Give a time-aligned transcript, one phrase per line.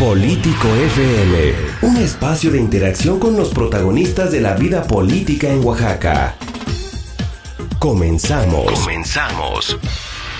[0.00, 1.52] Político FM,
[1.82, 6.36] un espacio de interacción con los protagonistas de la vida política en Oaxaca.
[7.78, 8.80] Comenzamos.
[8.80, 9.78] Comenzamos.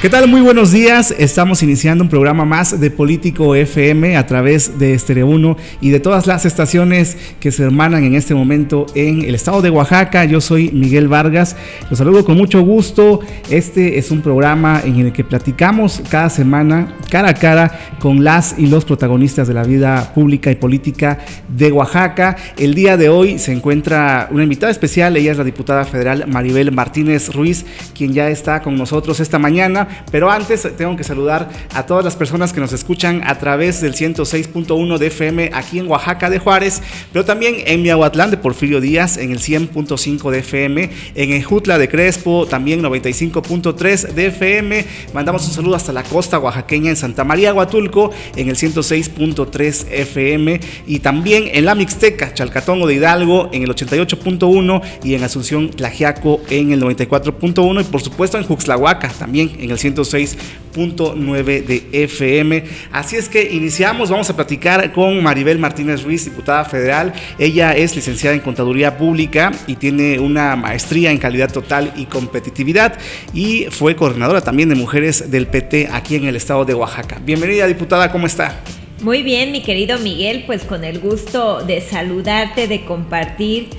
[0.01, 0.29] ¿Qué tal?
[0.29, 1.15] Muy buenos días.
[1.19, 6.01] Estamos iniciando un programa más de Político FM a través de Estereo 1 y de
[6.01, 10.25] todas las estaciones que se hermanan en este momento en el estado de Oaxaca.
[10.25, 11.55] Yo soy Miguel Vargas.
[11.91, 13.21] Los saludo con mucho gusto.
[13.51, 18.55] Este es un programa en el que platicamos cada semana, cara a cara, con las
[18.57, 22.37] y los protagonistas de la vida pública y política de Oaxaca.
[22.57, 25.15] El día de hoy se encuentra una invitada especial.
[25.19, 29.89] Ella es la diputada federal Maribel Martínez Ruiz, quien ya está con nosotros esta mañana.
[30.11, 33.95] Pero antes tengo que saludar a todas las personas que nos escuchan a través del
[33.95, 39.17] 106.1 de FM aquí en Oaxaca de Juárez, pero también en Miahuatlán de Porfirio Díaz
[39.17, 44.85] en el 100.5 de FM, en Ejutla de Crespo también 95.3 de FM.
[45.13, 50.61] Mandamos un saludo hasta la costa oaxaqueña en Santa María Huatulco en el 106.3 FM
[50.87, 56.41] y también en la Mixteca, Chalcatongo de Hidalgo en el 88.1 y en Asunción Tlajiaco
[56.51, 62.65] en el 94.1 y por supuesto en Juxlahuaca también en el 106.9 de FM.
[62.93, 67.13] Así es que iniciamos, vamos a platicar con Maribel Martínez Ruiz, diputada federal.
[67.39, 72.99] Ella es licenciada en Contaduría Pública y tiene una maestría en calidad total y competitividad
[73.33, 77.21] y fue coordinadora también de mujeres del PT aquí en el estado de Oaxaca.
[77.25, 78.61] Bienvenida, diputada, ¿cómo está?
[79.03, 83.71] Muy bien, mi querido Miguel, pues con el gusto de saludarte, de compartir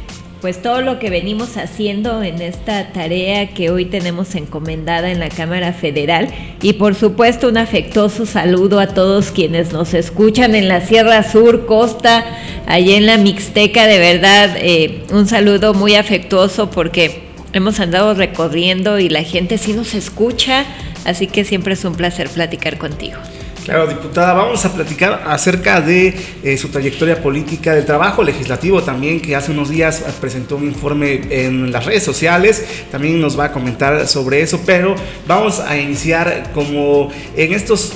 [0.42, 5.30] pues todo lo que venimos haciendo en esta tarea que hoy tenemos encomendada en la
[5.30, 6.30] Cámara Federal.
[6.64, 11.68] Y por supuesto un afectuoso saludo a todos quienes nos escuchan en la Sierra Sur,
[11.68, 12.26] Costa,
[12.66, 17.22] allá en la Mixteca, de verdad eh, un saludo muy afectuoso porque
[17.54, 20.66] hemos andado recorriendo y la gente sí nos escucha,
[21.06, 23.20] así que siempre es un placer platicar contigo.
[23.64, 29.22] Claro, diputada, vamos a platicar acerca de eh, su trayectoria política, del trabajo legislativo también,
[29.22, 33.52] que hace unos días presentó un informe en las redes sociales, también nos va a
[33.52, 34.96] comentar sobre eso, pero
[35.28, 37.94] vamos a iniciar como en estos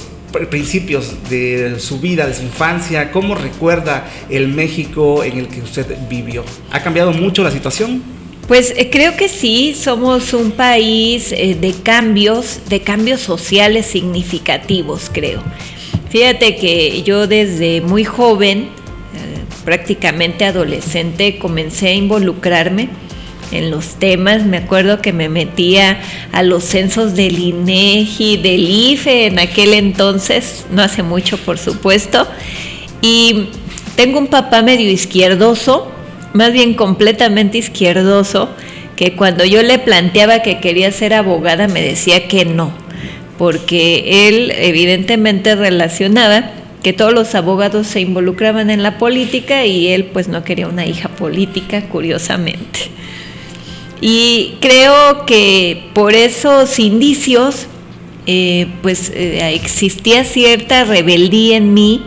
[0.51, 5.97] principios de su vida, de su infancia, cómo recuerda el México en el que usted
[6.09, 6.43] vivió.
[6.71, 8.14] ¿Ha cambiado mucho la situación?
[8.47, 15.09] Pues eh, creo que sí, somos un país eh, de cambios, de cambios sociales significativos,
[15.11, 15.41] creo.
[16.09, 18.69] Fíjate que yo desde muy joven,
[19.15, 22.89] eh, prácticamente adolescente, comencé a involucrarme
[23.51, 24.45] en los temas.
[24.45, 25.99] Me acuerdo que me metía
[26.31, 32.27] a los censos del INEGI, del IFE en aquel entonces, no hace mucho por supuesto.
[33.01, 33.47] Y
[33.95, 35.94] tengo un papá medio izquierdoso,
[36.35, 38.49] más bien completamente izquierdoso,
[38.97, 42.73] que cuando yo le planteaba que quería ser abogada me decía que no,
[43.37, 46.51] porque él evidentemente relacionaba
[46.83, 50.85] que todos los abogados se involucraban en la política y él pues no quería una
[50.85, 52.81] hija política, curiosamente.
[54.01, 57.67] Y creo que por esos indicios
[58.27, 62.03] eh, pues eh, existía cierta rebeldía en mí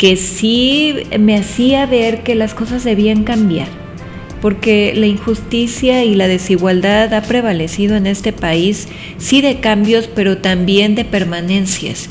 [0.00, 3.68] que sí me hacía ver que las cosas debían cambiar,
[4.40, 8.88] porque la injusticia y la desigualdad ha prevalecido en este país,
[9.18, 12.08] sí de cambios, pero también de permanencias.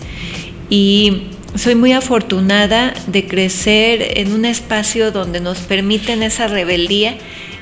[0.70, 7.18] Y soy muy afortunada de crecer en un espacio donde nos permiten esa rebeldía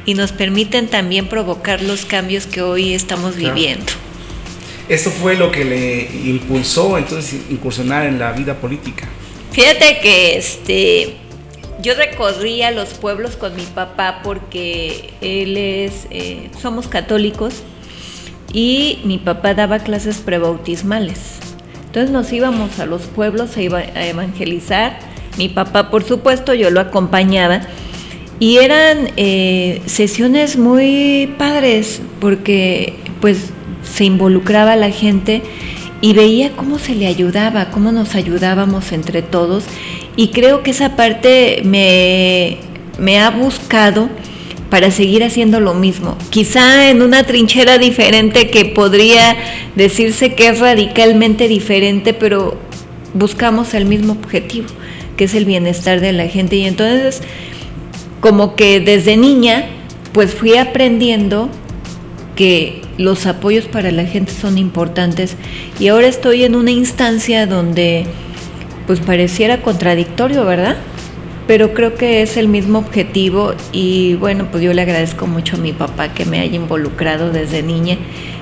[0.06, 3.94] y nos permiten también provocar los cambios que hoy estamos viviendo.
[4.90, 9.08] Eso fue lo que le impulsó entonces incursionar en la vida política.
[9.58, 11.16] Fíjate que este
[11.82, 17.64] yo recorría los pueblos con mi papá porque él es, eh, somos católicos
[18.54, 21.40] y mi papá daba clases prebautismales.
[21.88, 23.62] Entonces nos íbamos a los pueblos a,
[24.06, 25.00] evangelizar.
[25.40, 27.62] Mi papá, por supuesto, yo lo acompañaba.
[28.40, 33.50] Y eran eh, sesiones muy padres porque pues
[33.82, 35.42] se involucraba la gente
[36.02, 39.64] y veía cómo se le ayudaba, cómo nos ayudábamos entre todos
[40.16, 42.58] y creo que esa parte me,
[43.00, 44.10] me ha buscado
[44.70, 46.18] para seguir haciendo lo mismo.
[46.30, 49.38] Quizá en una trinchera diferente que podría
[49.76, 52.58] decirse que es radicalmente diferente, pero
[53.14, 54.68] buscamos el mismo objetivo,
[55.16, 56.58] que es el bienestar de la gente.
[56.58, 57.22] Y entonces,
[58.20, 59.66] como que desde niña,
[60.12, 61.50] pues fui aprendiendo
[62.36, 65.36] que los apoyos para la gente son importantes
[65.80, 68.06] y ahora estoy en una instancia donde
[68.88, 70.78] pues pareciera contradictorio, ¿verdad?
[71.46, 75.60] Pero creo que es el mismo objetivo y bueno, pues yo le agradezco mucho a
[75.60, 77.98] mi papá que me haya involucrado desde niña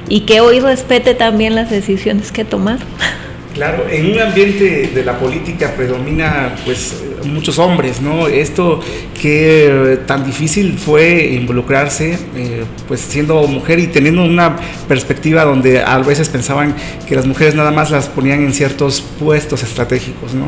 [0.08, 2.80] y que hoy respete también las decisiones que he tomado.
[3.56, 8.28] Claro, en un ambiente de la política predomina pues muchos hombres, ¿no?
[8.28, 8.82] Esto
[9.22, 14.58] que tan difícil fue involucrarse, eh, pues siendo mujer y teniendo una
[14.90, 16.76] perspectiva donde a veces pensaban
[17.08, 20.48] que las mujeres nada más las ponían en ciertos puestos estratégicos, ¿no?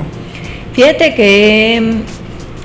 [0.74, 2.02] Fíjate que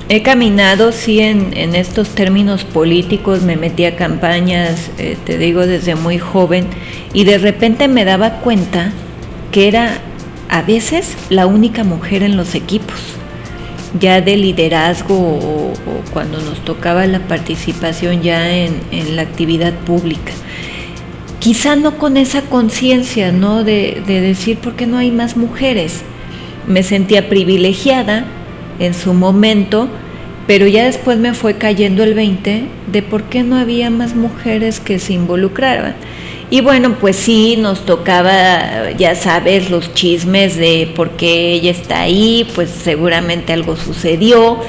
[0.09, 5.95] he caminado, sí, en, estos términos políticos, me metí a campañas, eh, te digo, desde
[5.95, 6.67] muy joven,
[7.13, 8.91] y de repente me daba cuenta
[9.53, 10.01] que era
[10.49, 12.99] a veces la única mujer en los equipos,
[13.99, 15.73] ya de liderazgo o,
[16.11, 20.31] cuando nos tocaba la participación ya en, la actividad pública.
[21.39, 23.63] Quizá no con esa conciencia, ¿no?
[23.63, 26.01] De, de decir, ¿por qué no hay más mujeres?
[26.67, 28.25] Me sentía privilegiada
[28.79, 29.89] en su momento,
[30.47, 34.79] pero ya después me fue cayendo el 20 de por qué no había más mujeres
[34.79, 35.95] que se involucraban.
[36.53, 42.01] Y bueno, pues sí, nos tocaba, ya sabes, los chismes de por qué ella está
[42.01, 44.59] ahí, pues seguramente algo sucedió,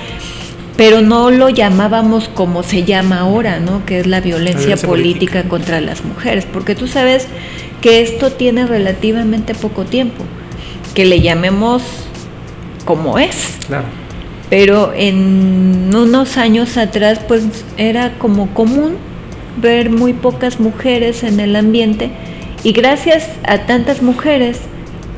[0.79, 3.85] pero no lo llamábamos como se llama ahora, ¿no?
[3.85, 7.29] Que es la violencia, política, contra las mujeres, porque tú sabes
[7.83, 10.25] que esto tiene relativamente poco tiempo,
[10.95, 11.83] que le llamemos
[12.87, 13.59] como es.
[13.67, 13.85] Claro.
[14.49, 17.45] Pero en unos años atrás, pues
[17.77, 18.97] era como común
[19.57, 22.11] ver muy pocas mujeres en el ambiente
[22.63, 24.61] y gracias a tantas mujeres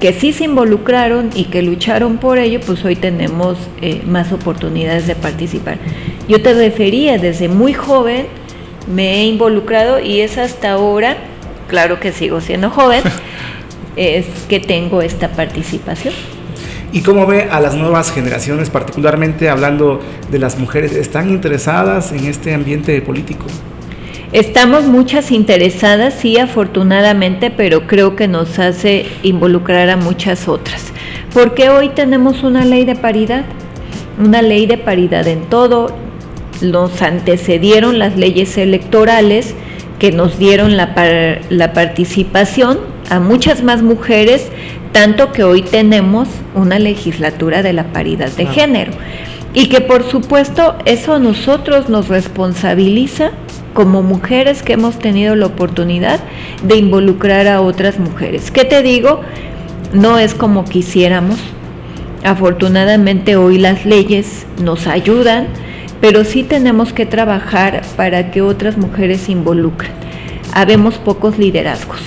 [0.01, 5.07] que sí se involucraron y que lucharon por ello, pues hoy tenemos eh, más oportunidades
[5.07, 5.79] de participar.
[6.29, 8.27] Yo te refería, desde muy joven
[8.93, 11.17] me he involucrado y es hasta ahora,
[11.69, 13.03] claro que sigo siendo joven,
[13.97, 16.15] es que tengo esta participación.
[16.93, 20.01] ¿Y cómo ve a las nuevas generaciones, particularmente hablando
[20.31, 20.93] de las mujeres?
[20.95, 23.47] ¿Están interesadas en este ambiente político?
[24.37, 30.93] Estamos muchas interesadas, sí, afortunadamente, pero creo que nos hace involucrar a muchas otras.
[31.33, 33.47] Porque hoy tenemos una ley de paridad,
[34.23, 35.97] una ley de paridad en todo.
[36.61, 39.55] Nos antecedieron las leyes electorales
[39.99, 44.51] que nos dieron la, la participación a muchas más mujeres,
[44.93, 48.93] tanto que hoy tenemos una legislatura de la paridad de género.
[49.55, 53.33] Y que por supuesto eso a nosotros nos responsabiliza
[53.77, 56.19] como mujeres que hemos tenido la oportunidad
[56.67, 58.51] de involucrar a otras mujeres.
[58.51, 59.21] ¿Qué te digo?
[59.93, 61.39] No es como quisiéramos.
[62.25, 65.49] Afortunadamente hoy las leyes nos ayudan,
[66.01, 69.93] pero sí tenemos que trabajar para que otras mujeres se involucren.
[70.55, 72.01] Habemos pocos liderazgos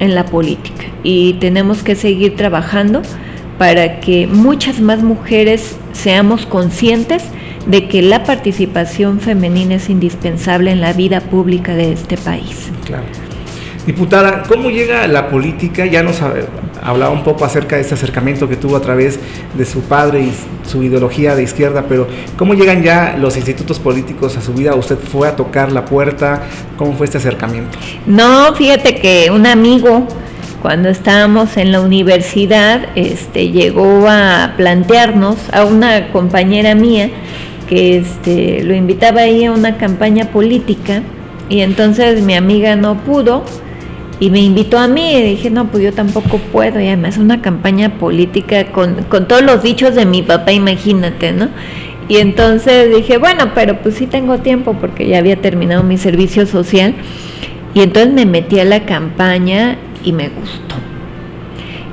[0.00, 3.02] en la política y tenemos que seguir trabajando
[3.56, 7.22] para que muchas más mujeres seamos conscientes
[7.66, 12.70] de que la participación femenina es indispensable en la vida pública de este país.
[12.84, 13.04] Claro.
[13.86, 15.84] Diputada, ¿cómo llega la política?
[15.84, 16.18] Ya nos
[16.82, 19.18] hablaba un poco acerca de este acercamiento que tuvo a través
[19.52, 20.32] de su padre y
[20.66, 22.08] su ideología de izquierda, pero
[22.38, 24.74] ¿cómo llegan ya los institutos políticos a su vida?
[24.74, 26.44] ¿Usted fue a tocar la puerta?
[26.78, 27.76] ¿Cómo fue este acercamiento?
[28.06, 30.08] No, fíjate que un amigo,
[30.62, 37.10] cuando estábamos en la universidad, este, llegó a plantearnos a una compañera mía,
[37.68, 41.02] que este, lo invitaba ahí a una campaña política
[41.48, 43.44] y entonces mi amiga no pudo
[44.20, 47.42] y me invitó a mí y dije, no, pues yo tampoco puedo y además una
[47.42, 51.48] campaña política con, con todos los dichos de mi papá, imagínate, ¿no?
[52.08, 56.46] Y entonces dije, bueno, pero pues sí tengo tiempo porque ya había terminado mi servicio
[56.46, 56.94] social
[57.72, 60.76] y entonces me metí a la campaña y me gustó.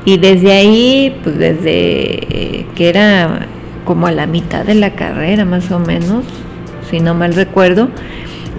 [0.04, 3.48] Y desde ahí, pues desde que era
[3.86, 6.26] como a la mitad de la carrera más o menos,
[6.90, 7.90] si no mal recuerdo,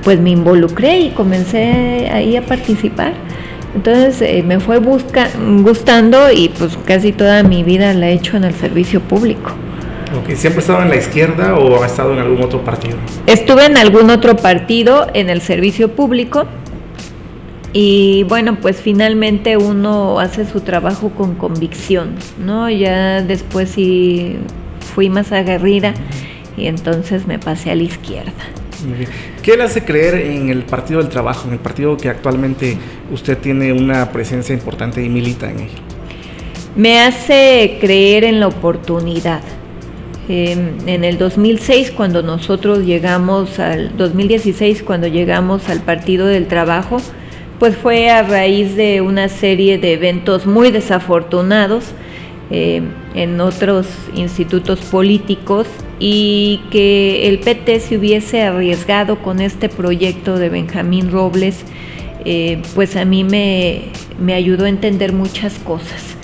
[0.02, 3.12] pues me involucré y comencé ahí a participar.
[3.75, 5.29] Entonces eh, me fue busca,
[5.62, 9.52] gustando y pues casi toda mi vida la he hecho en el servicio público.
[10.35, 12.97] ¿Siempre ha estado en la izquierda o ha estado en algún otro partido?
[13.26, 16.45] Estuve en algún otro partido en el servicio público
[17.73, 22.69] y bueno, pues finalmente uno hace su trabajo con convicción, ¿no?
[22.69, 24.37] Ya después sí
[24.95, 25.95] fui más aguerrida
[26.57, 28.33] y entonces me pasé a la izquierda.
[29.43, 32.77] ¿Qué le hace creer en el Partido del Trabajo, en el partido que actualmente
[33.13, 35.71] usted tiene una presencia importante y milita en él?
[36.75, 39.43] Me hace creer en la oportunidad.
[40.29, 46.99] en el 2006, cuando nosotros llegamos al 2016, cuando llegamos al Partido del Trabajo,
[47.59, 51.93] pues fue a raíz de una serie de eventos muy desafortunados
[52.54, 52.82] eh,
[53.14, 55.66] en otros institutos políticos
[55.99, 61.64] y que el PT se hubiese arriesgado con este proyecto de Benjamín Robles,
[62.26, 63.90] eh, pues a mí me,
[64.35, 66.14] ayudó a entender muchas cosas.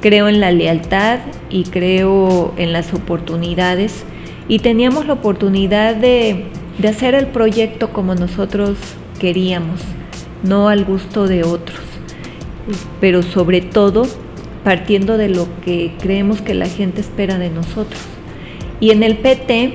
[0.00, 1.18] creo en la lealtad
[1.50, 4.04] y creo en las oportunidades
[4.46, 6.44] y teníamos la oportunidad de,
[6.78, 8.78] de hacer el proyecto como nosotros
[9.18, 9.80] queríamos,
[10.44, 11.80] no al gusto de otros,
[13.00, 14.06] pero sobre todo
[14.66, 18.00] partiendo de lo que creemos que la gente espera de nosotros.
[18.80, 19.74] Y en el PT,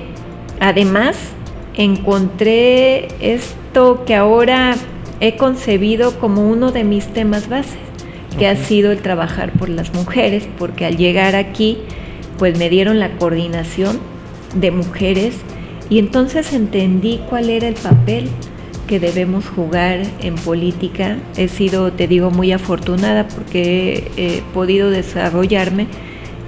[0.59, 1.15] además,
[1.75, 4.75] encontré esto que ahora
[5.21, 7.79] he concebido como uno de mis temas bases,
[8.37, 11.77] que ha sido el trabajar por las mujeres, porque al llegar aquí,
[12.37, 13.97] pues me dieron la coordinación
[14.55, 15.37] de mujeres
[15.89, 18.27] y entonces entendí cuál era el papel
[18.91, 21.15] que debemos jugar en política.
[21.37, 25.87] He sido, te digo, muy afortunada porque he, podido desarrollarme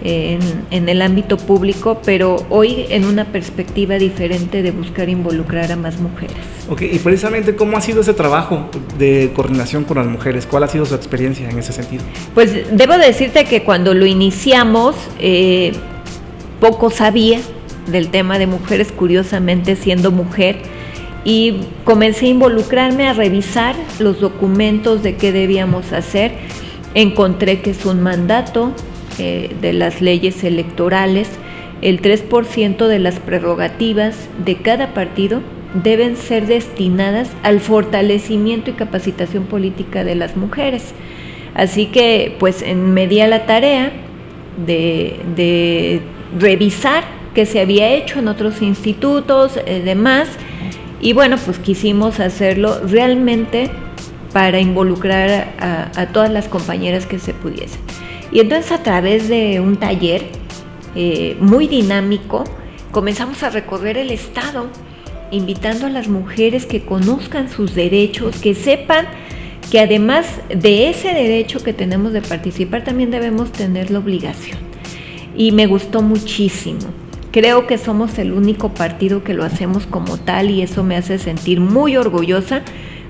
[0.03, 5.77] en, en, el ámbito público, pero hoy en una perspectiva diferente de buscar involucrar a
[5.77, 6.35] más mujeres.
[6.69, 10.67] Ok, y precisamente cómo ha sido ese trabajo de coordinación con las mujeres, cuál ha
[10.67, 12.03] sido su experiencia en ese sentido.
[12.33, 15.71] Pues debo decirte que cuando lo iniciamos, eh,
[16.59, 17.39] poco sabía
[17.87, 20.82] del tema de mujeres, curiosamente siendo mujer,
[21.25, 26.33] y comencé a involucrarme a revisar los documentos de qué debíamos hacer.
[26.93, 28.71] Encontré que es un mandato
[29.19, 31.29] eh, de las leyes electorales,
[31.81, 35.41] el 3% de las prerrogativas de cada partido
[35.83, 40.93] deben ser destinadas al fortalecimiento y capacitación política de las mujeres.
[41.55, 43.91] Así que pues me di a la tarea
[44.65, 46.01] de, de
[46.39, 47.03] revisar
[47.33, 50.29] qué se había hecho en otros institutos, eh, demás,
[51.03, 53.69] y bueno, pues quisimos hacerlo realmente
[54.31, 57.81] para involucrar a, todas las compañeras que se pudiesen.
[58.31, 60.23] Y entonces a través de un taller
[60.95, 62.45] eh, muy dinámico,
[62.91, 64.67] comenzamos a recorrer el Estado,
[65.29, 69.05] invitando a las mujeres que conozcan sus derechos, que sepan
[69.69, 74.57] que además de ese derecho que tenemos de participar, también debemos tener la obligación.
[75.35, 77.02] Y me gustó muchísimo.
[77.33, 81.17] Creo que somos el único partido que lo hacemos como tal y eso me hace
[81.17, 82.61] sentir muy orgullosa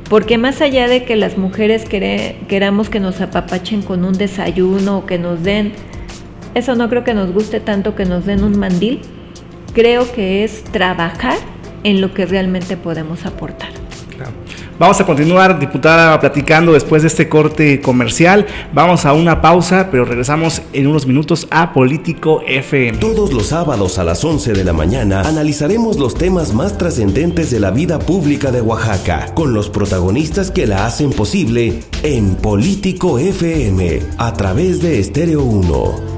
[0.10, 5.06] porque más allá de que las mujeres queramos que nos apapachen con un desayuno o
[5.06, 5.74] que nos den,
[6.56, 9.02] eso no creo que nos guste tanto que nos den un mandil,
[9.74, 11.38] creo que es trabajar
[11.84, 13.72] en lo que realmente podemos aportar.
[14.16, 14.32] Claro.
[14.80, 18.48] Vamos a continuar, diputada, platicando después de este corte comercial.
[18.74, 22.98] Vamos a una pausa, pero regresamos en unos minutos a Político FM.
[22.98, 27.60] Todos los sábados a las 11 de la mañana analizaremos los temas más trascendentes de
[27.60, 34.00] la vida pública de Oaxaca, con los protagonistas que la hacen posible en Político FM,
[34.18, 36.14] a través de Estéreo 1.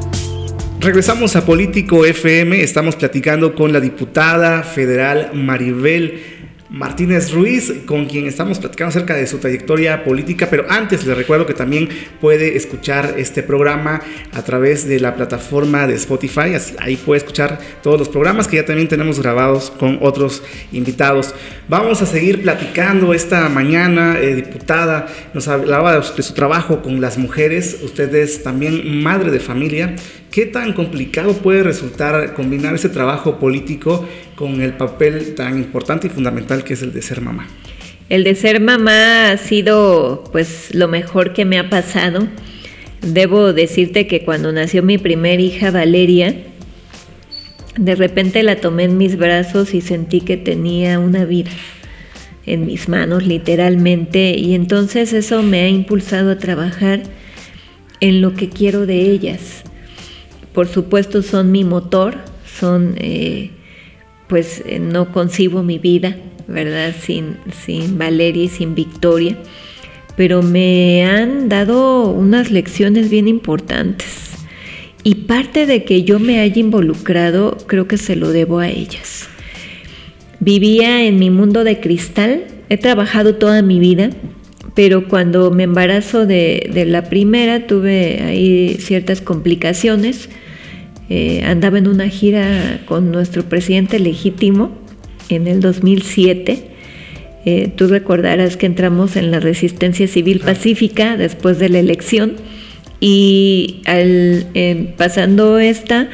[0.79, 6.34] Regresamos a Político FM, estamos platicando con la diputada federal Maribel
[6.69, 11.45] Martínez Ruiz, con quien estamos platicando acerca de su trayectoria política, pero antes les recuerdo
[11.45, 14.01] que también puede escuchar este programa
[14.33, 18.65] a través de la plataforma de Spotify, ahí puede escuchar todos los programas que ya
[18.65, 21.35] también tenemos grabados con otros invitados.
[21.67, 27.17] Vamos a seguir platicando esta mañana, eh, diputada, nos hablaba de su trabajo con las
[27.17, 29.95] mujeres, usted es también madre de familia,
[30.35, 36.09] ¿Qué tan complicado puede resultar combinar ese trabajo político con el papel tan importante y
[36.09, 37.47] fundamental que es el de ser mamá?
[38.09, 42.27] El de ser mamá ha sido pues lo mejor que me ha pasado.
[43.01, 46.35] Debo decirte que cuando nació mi primer hija Valeria,
[47.77, 51.51] de repente la tomé en mis brazos y sentí que tenía una vida
[52.45, 57.03] en mis manos literalmente y entonces eso me ha impulsado a trabajar
[58.01, 59.63] en lo que quiero de ellas
[60.55, 62.15] por supuesto son mi motor,
[62.59, 63.51] son, eh,
[64.27, 66.15] pues eh, no concibo mi vida,
[66.47, 66.95] ¿verdad?
[66.97, 67.35] Sin,
[67.65, 69.37] sin Valeria y sin Victoria,
[70.15, 74.31] pero me han dado unas lecciones bien importantes.
[75.03, 79.27] Y parte de que yo me haya involucrado, creo que se lo debo a ellas.
[80.39, 84.09] Vivía en mi mundo de cristal, he trabajado toda mi vida,
[84.73, 90.29] pero cuando me embarazo de, de la primera tuve ahí ciertas complicaciones
[91.09, 94.71] eh, andaba en una gira con nuestro presidente legítimo
[95.29, 96.71] en el 2007.
[97.45, 102.37] Eh, tú recordarás que entramos en la resistencia civil pacífica después de la elección
[102.99, 104.47] y al,
[104.97, 106.09] pasando esta,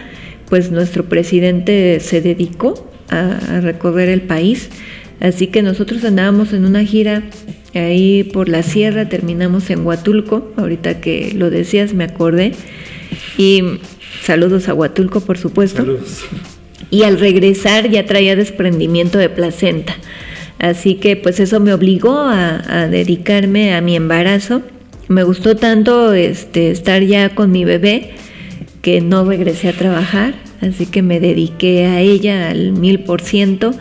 [0.50, 4.70] pues nuestro presidente se dedicó a, recorrer el país.
[5.22, 7.24] Así que nosotros andábamos en una gira
[7.74, 12.54] ahí por la sierra, terminamos en Huatulco, ahorita que lo decías me acordé,
[13.38, 13.64] y
[14.24, 15.80] Saludos a Huatulco, por supuesto.
[15.80, 16.26] Saludos.
[16.90, 19.96] Y al regresar ya traía desprendimiento de placenta.
[20.60, 24.62] Así que pues eso me obligó a, dedicarme a mi embarazo.
[25.08, 28.12] Me gustó tanto este, estar ya con mi bebé
[28.82, 33.74] que no regresé a trabajar, así que me dediqué a ella al mil por ciento.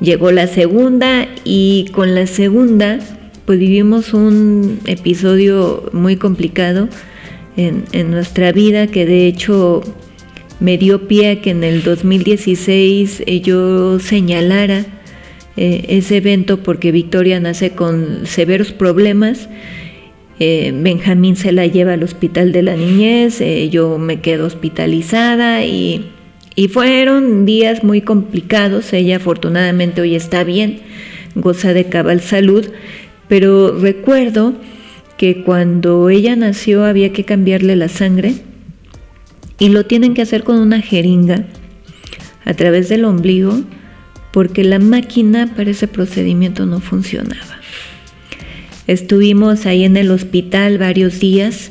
[0.00, 3.00] Llegó la segunda y con la segunda
[3.44, 6.88] pues vivimos un episodio muy complicado
[7.66, 9.82] en, nuestra vida que de hecho
[10.60, 14.86] me dio pie a que en el 2016 eh, yo señalara
[15.56, 19.48] eh, ese evento porque Victoria nace con severos problemas.
[20.38, 26.10] Eh, Benjamín se la lleva al hospital de la niñez, yo me quedo hospitalizada y,
[26.54, 28.92] y fueron días muy complicados.
[28.94, 30.80] Ella afortunadamente hoy está bien,
[31.34, 32.66] goza de cabal salud,
[33.28, 34.54] pero recuerdo
[35.20, 38.36] que cuando ella nació había que cambiarle la sangre
[39.58, 41.44] y lo tienen que hacer con una jeringa
[42.46, 43.60] a través del ombligo
[44.32, 47.60] porque la máquina para ese procedimiento no funcionaba.
[48.86, 51.70] Estuvimos ahí en el hospital varios días,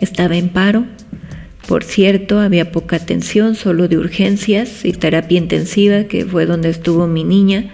[0.00, 0.84] estaba en paro,
[1.68, 7.06] por cierto, había poca atención, solo de urgencias y terapia intensiva, que fue donde estuvo
[7.06, 7.72] mi niña,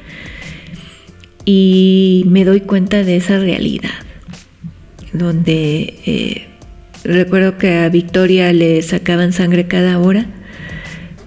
[1.46, 4.05] y me doy cuenta de esa realidad,
[5.18, 6.46] donde eh,
[7.06, 10.26] Recuerdo que a Victoria le sacaban sangre cada hora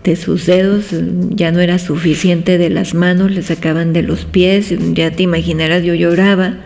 [0.03, 0.87] de sus dedos,
[1.29, 5.83] ya no era suficiente de las manos, le sacaban de los pies, ya te imaginarás,
[5.83, 6.57] yo lloraba.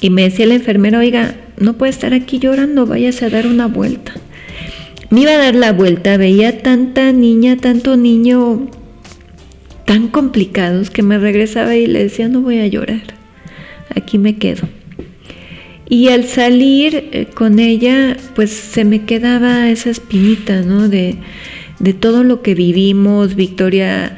[0.00, 3.66] Y me decía la enfermera, oiga, no puede estar aquí llorando, váyase a dar una
[3.66, 4.12] vuelta.
[5.10, 8.68] Me iba a dar la vuelta, veía tanta niña, tanto niño
[9.86, 13.02] tan complicados que me regresaba y le decía, no voy a llorar,
[13.96, 14.68] aquí me quedo.
[15.90, 20.88] Y al salir eh, con ella, pues se me quedaba esa espinita, ¿no?
[20.88, 21.18] De,
[21.98, 23.34] todo lo que vivimos.
[23.34, 24.16] Victoria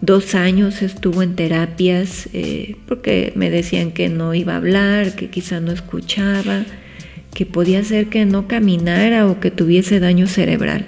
[0.00, 5.28] dos años estuvo en terapias eh, porque me decían que no iba a hablar, que
[5.28, 6.64] quizá no escuchaba,
[7.34, 10.86] que podía ser que no caminara o que tuviese daño cerebral.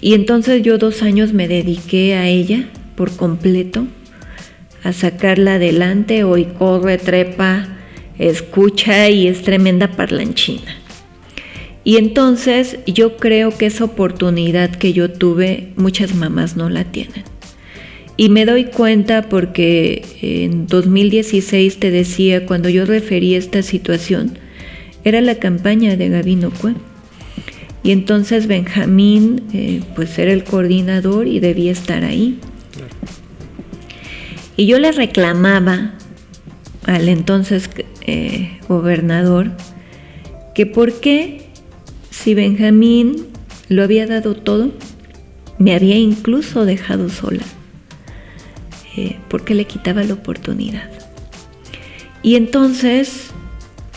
[0.00, 3.88] Y entonces yo dos años me dediqué a ella por completo,
[4.84, 7.71] a sacarla adelante, hoy corre, trepa,
[8.18, 10.76] escucha y es tremenda parlanchina.
[11.84, 17.24] Y entonces yo creo que esa oportunidad que yo tuve, muchas mamás no la tienen.
[18.16, 24.38] Y me doy cuenta porque en 2016 te decía, cuando yo referí esta situación,
[25.02, 26.74] era la campaña de Gabino Cue.
[27.82, 32.38] Y entonces Benjamín, eh, pues era el coordinador y debía estar ahí.
[34.56, 35.94] Y yo le reclamaba
[36.84, 37.70] al entonces
[38.06, 39.50] eh, gobernador
[40.54, 41.42] que por qué
[42.10, 43.26] si Benjamín
[43.68, 44.70] lo había dado todo,
[45.58, 47.42] me había incluso dejado sola,
[48.96, 50.90] eh, porque le quitaba la oportunidad.
[52.22, 53.30] Y entonces,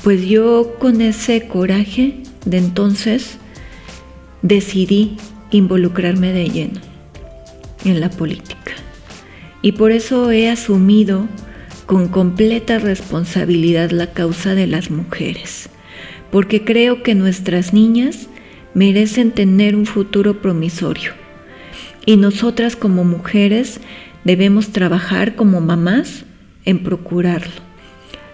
[0.03, 3.37] pues yo con ese coraje de entonces
[4.41, 5.17] decidí
[5.51, 6.79] involucrarme de lleno
[7.83, 8.73] en la política.
[9.61, 11.27] Y por eso he asumido
[11.85, 15.69] con completa responsabilidad la causa de las mujeres,
[16.31, 18.27] porque creo que nuestras niñas
[18.73, 21.13] merecen tener un futuro promisorio.
[22.05, 23.79] Y nosotras como mujeres
[24.23, 26.25] debemos trabajar como mamás
[26.65, 27.53] en procurarlo.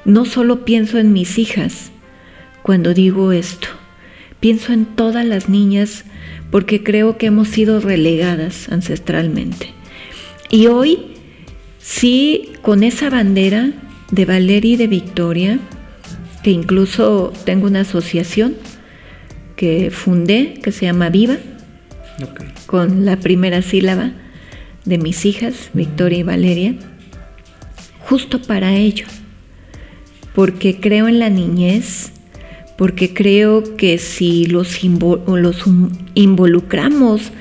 [0.06, 1.92] No solo pienso en mis hijas
[2.64, 3.68] cuando digo esto,
[4.40, 6.06] pienso en todas las niñas
[6.50, 9.74] porque creo que hemos sido relegadas ancestralmente.
[10.50, 11.11] Y hoy
[11.82, 13.72] Sí, con esa bandera
[14.12, 15.60] de Valeria y de Victoria,
[16.44, 18.56] que incluso tengo una asociación
[19.56, 21.38] que fundé, que se llama Viva,
[22.65, 24.12] con la primera sílaba
[24.86, 26.76] de mis hijas, Victoria y Valeria,
[28.08, 29.06] justo para ello,
[30.34, 32.12] porque creo en la niñez,
[32.78, 35.63] porque creo que si los, los
[36.15, 37.32] involucramos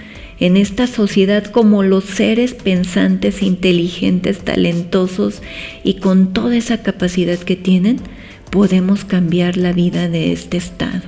[0.41, 5.43] en esta sociedad como los seres pensantes, inteligentes, talentosos
[5.85, 8.01] y con toda esa capacidad que tienen,
[8.51, 11.03] podemos cambiar la vida de este Estado.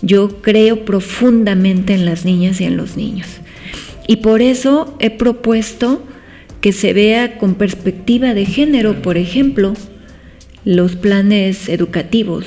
[0.00, 3.28] Yo creo profundamente en las niñas y en los niños.
[4.06, 6.02] Y por eso he propuesto
[6.62, 9.74] que se vea con perspectiva de género, por ejemplo,
[10.64, 12.46] los planes educativos,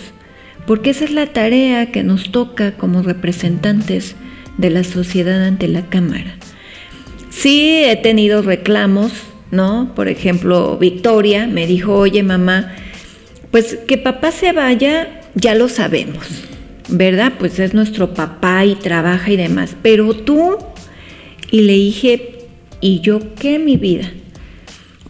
[0.66, 4.16] porque esa es la tarea que nos toca como representantes
[4.58, 6.36] de la sociedad ante la Cámara.
[7.30, 9.12] Sí he tenido reclamos,
[9.52, 9.94] ¿no?
[9.96, 12.74] Por ejemplo, Victoria me dijo, oye mamá,
[13.52, 16.26] pues que papá se vaya, ya lo sabemos,
[16.90, 17.34] ¿verdad?
[17.38, 20.58] Pues es nuestro papá y trabaja y demás, pero tú,
[21.52, 22.40] y le dije,
[22.80, 24.12] ¿y yo qué mi vida?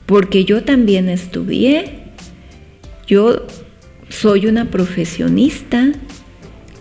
[0.05, 1.99] Porque yo también estudié,
[3.07, 3.45] yo
[4.09, 5.91] soy una profesionista,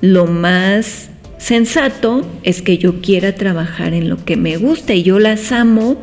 [0.00, 1.09] lo más
[1.40, 6.00] sensato es que yo quiera trabajar en lo que me gusta y yo las amo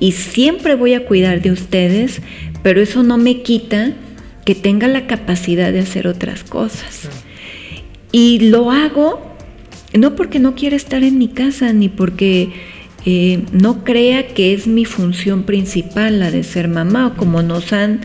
[0.00, 2.22] y siempre voy a cuidar de ustedes,
[2.62, 3.92] pero eso no me quita
[4.44, 7.08] que tenga la capacidad de hacer otras cosas.
[8.12, 9.28] Y lo hago
[9.94, 12.50] no porque no quiera estar en mi casa, ni porque
[13.04, 17.72] eh, no crea que es mi función principal la de ser mamá, o como nos
[17.72, 18.00] han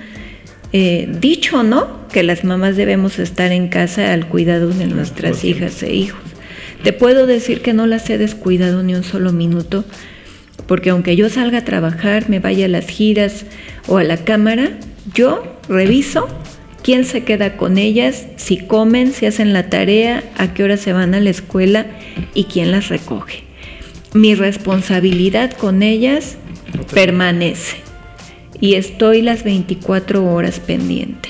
[0.71, 2.07] eh, dicho, ¿no?
[2.09, 6.32] Que las mamás debemos estar en casa al cuidado de nuestras hijas e hijos.
[6.83, 9.85] Te puedo decir que no las he descuidado ni un solo minuto,
[10.67, 13.45] porque aunque yo salga a trabajar, me vaya a las giras
[13.87, 14.77] o a la cámara,
[15.13, 16.27] yo reviso
[16.83, 20.91] quién se queda con ellas, si comen, si hacen la tarea, a qué hora se
[20.91, 21.85] van a la escuela
[22.33, 23.43] y quién las recoge.
[24.13, 26.37] Mi responsabilidad con ellas
[26.93, 27.77] permanece
[28.59, 31.29] y estoy las 24 horas pendiente.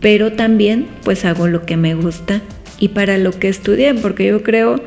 [0.00, 2.40] Pero también pues hago lo que me gusta
[2.78, 4.82] y para lo que estudié, porque yo creo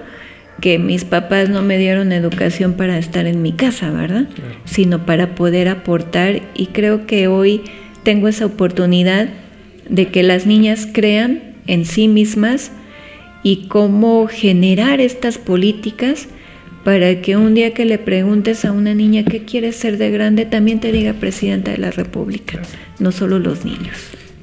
[0.62, 4.28] que mis papás no me dieron educación para estar en mi casa, ¿verdad?
[4.66, 7.62] Sino para poder aportar y creo que hoy
[8.04, 9.30] tengo esa oportunidad
[9.90, 12.72] de que las niñas crean en sí mismas
[13.44, 16.28] y cómo generar estas políticas
[16.84, 20.46] para que un día que le preguntes a una niña qué quiere ser de grande,
[20.46, 22.62] también te diga presidenta de la República,
[23.00, 23.98] no solo los niños.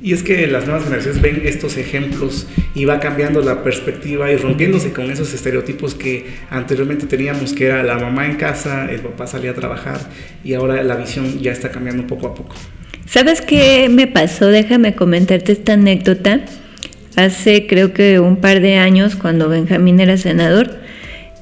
[0.09, 4.37] Y es que las nuevas generaciones ven estos ejemplos y va cambiando la perspectiva y
[4.37, 9.27] rompiéndose con esos estereotipos que anteriormente teníamos, que era la mamá en casa, el papá
[9.27, 10.01] salía a trabajar
[10.43, 12.57] y ahora la visión ya está cambiando poco a poco.
[13.05, 14.47] ¿Sabes qué me pasó?
[14.47, 16.41] Déjame comentarte esta anécdota.
[17.17, 20.71] Hace creo que un par de años, cuando Benjamín era senador,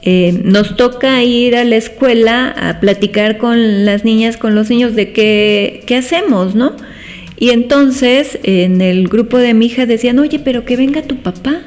[0.02, 4.96] eh, nos toca ir a la escuela a platicar con las niñas, con los niños
[4.96, 6.74] de qué, qué hacemos, ¿no?
[7.38, 11.62] Y entonces en el grupo de mi hija decían, oye, pero que venga tu papá,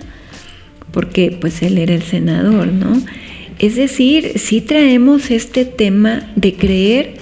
[0.91, 3.01] porque pues él era el senador, ¿no?
[3.59, 7.13] Es decir, sí traemos este tema de creer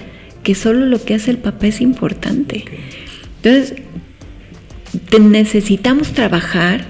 [0.42, 2.64] que solo lo que hace el papá es importante.
[3.42, 3.74] Entonces,
[5.20, 6.86] necesitamos trabajar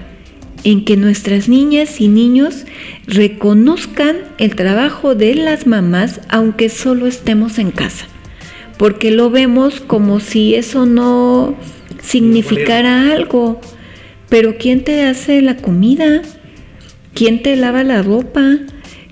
[0.63, 2.65] en que nuestras niñas y niños
[3.07, 8.07] reconozcan el trabajo de las mamás aunque solo estemos en casa,
[8.79, 11.53] porque lo vemos como si eso no
[12.01, 13.59] significara algo.
[14.29, 16.21] Pero ¿quién te hace la comida?
[17.13, 18.57] ¿Quién te lava la ropa?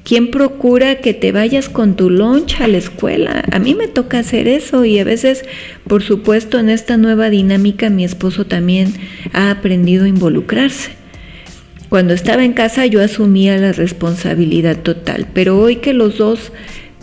[0.05, 3.43] ¿Quién procura que te vayas con tu loncha a la escuela?
[3.51, 5.43] A mí me toca hacer eso y a veces,
[5.85, 8.93] por supuesto, en esta nueva dinámica mi esposo también
[9.33, 10.91] ha aprendido a involucrarse.
[11.89, 16.53] Cuando estaba en casa yo asumía la responsabilidad total, pero hoy que los dos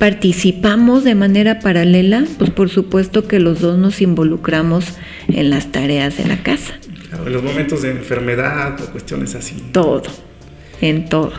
[0.04, 4.84] participamos de manera paralela, pues por supuesto que los dos nos involucramos
[5.28, 6.74] en las tareas de la casa.
[7.24, 9.56] en los momentos de enfermedad o cuestiones así.
[9.72, 10.02] Todo,
[10.82, 11.32] en todo.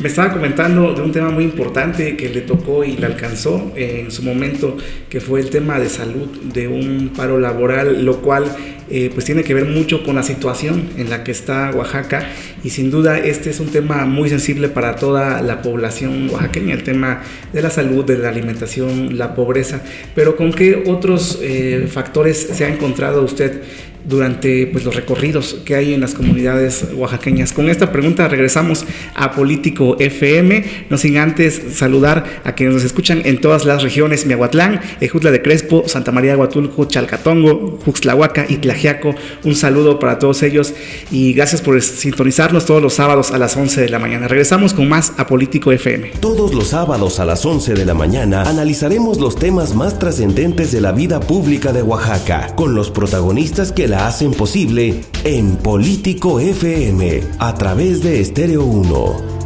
[0.00, 4.12] Me estaba comentando de un tema muy importante que le tocó y le alcanzó en
[4.12, 4.76] su momento,
[5.10, 8.44] que fue el tema de salud, de un paro laboral, lo cual
[8.90, 12.28] eh, pues tiene que ver mucho con la situación en la que está Oaxaca.
[12.62, 16.84] Y sin duda este es un tema muy sensible para toda la población oaxaqueña, el
[16.84, 19.82] tema de la salud, de la alimentación, la pobreza,
[20.14, 23.62] pero con qué otros eh, factores se ha encontrado usted
[24.08, 27.52] durante pues, los recorridos que hay en las comunidades oaxaqueñas.
[27.52, 33.22] Con esta pregunta regresamos a Político FM, no sin antes saludar a quienes nos escuchan
[33.24, 38.56] en todas las regiones, Miahuatlán, Ejutla de Crespo, Santa María de Huatulco, Chalcatongo, Juxtlahuaca y
[38.56, 39.14] Tlajiaco.
[39.44, 40.74] Un saludo para todos ellos
[41.10, 44.28] y gracias por sintonizarnos todos los sábados a las 11 de la mañana.
[44.28, 46.12] Regresamos con más a Político FM.
[46.20, 50.80] Todos los sábados a las 11 de la mañana analizaremos los temas más trascendentes de
[50.80, 57.20] la vida pública de Oaxaca con los protagonistas que la hacen posible en Político FM
[57.40, 59.38] a través de Estéreo 1.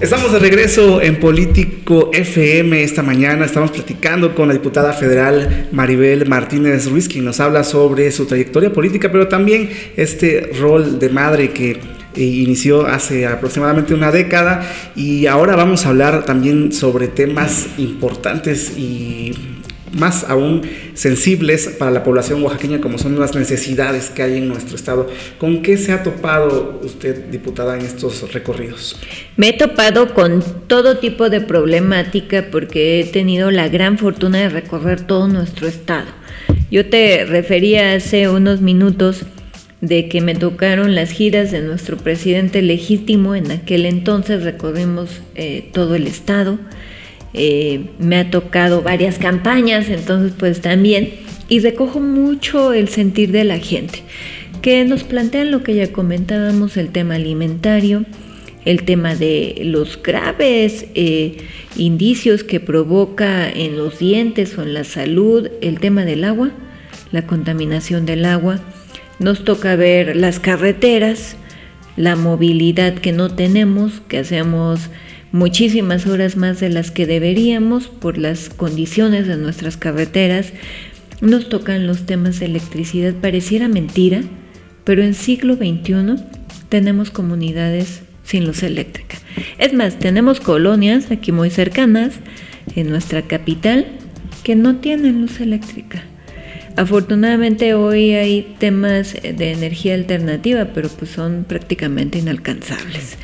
[0.00, 3.44] Estamos de regreso en Político FM esta mañana.
[3.44, 8.72] Estamos platicando con la diputada federal Maribel Martínez Ruiz, quien nos habla sobre su trayectoria
[8.72, 11.78] política, pero también este rol de madre que
[12.16, 18.76] eh, inició hace aproximadamente una década y ahora vamos a hablar también sobre temas importantes
[18.76, 19.49] y
[19.92, 20.62] más aún
[20.94, 25.08] sensibles para la población oaxaqueña como son las necesidades que hay en nuestro estado.
[25.38, 28.96] ¿Con qué se ha topado usted, diputada, en estos recorridos?
[29.36, 34.48] Me he topado con todo tipo de problemática porque he tenido la gran fortuna de
[34.48, 36.06] recorrer todo nuestro estado.
[36.70, 39.24] Yo te refería hace unos minutos
[39.80, 45.70] de que me tocaron las giras de nuestro presidente legítimo, en aquel entonces recorrimos eh,
[45.72, 46.58] todo el estado
[47.32, 51.10] eh, me ha tocado varias campañas, entonces pues también,
[51.48, 54.02] y recojo mucho el sentir de la gente,
[54.62, 58.04] que nos plantean lo que ya comentábamos, el tema alimentario,
[58.64, 61.38] el tema de los graves eh,
[61.76, 66.50] indicios que provoca en los dientes o en la salud, el tema del agua,
[67.12, 68.60] la contaminación del agua.
[69.18, 71.36] Nos toca ver las carreteras,
[71.96, 74.90] la movilidad que no tenemos, que hacemos
[75.32, 80.52] muchísimas horas más de las que deberíamos por las condiciones de nuestras carreteras.
[81.20, 84.22] Nos tocan los temas de electricidad, pareciera mentira,
[84.84, 86.16] pero en siglo XXI
[86.68, 89.18] tenemos comunidades sin luz eléctrica.
[89.58, 92.14] Es más, tenemos colonias aquí muy cercanas,
[92.76, 93.86] en nuestra capital,
[94.44, 96.04] que no tienen luz eléctrica.
[96.76, 103.18] Afortunadamente hoy hay temas de energía alternativa, pero pues son prácticamente inalcanzables.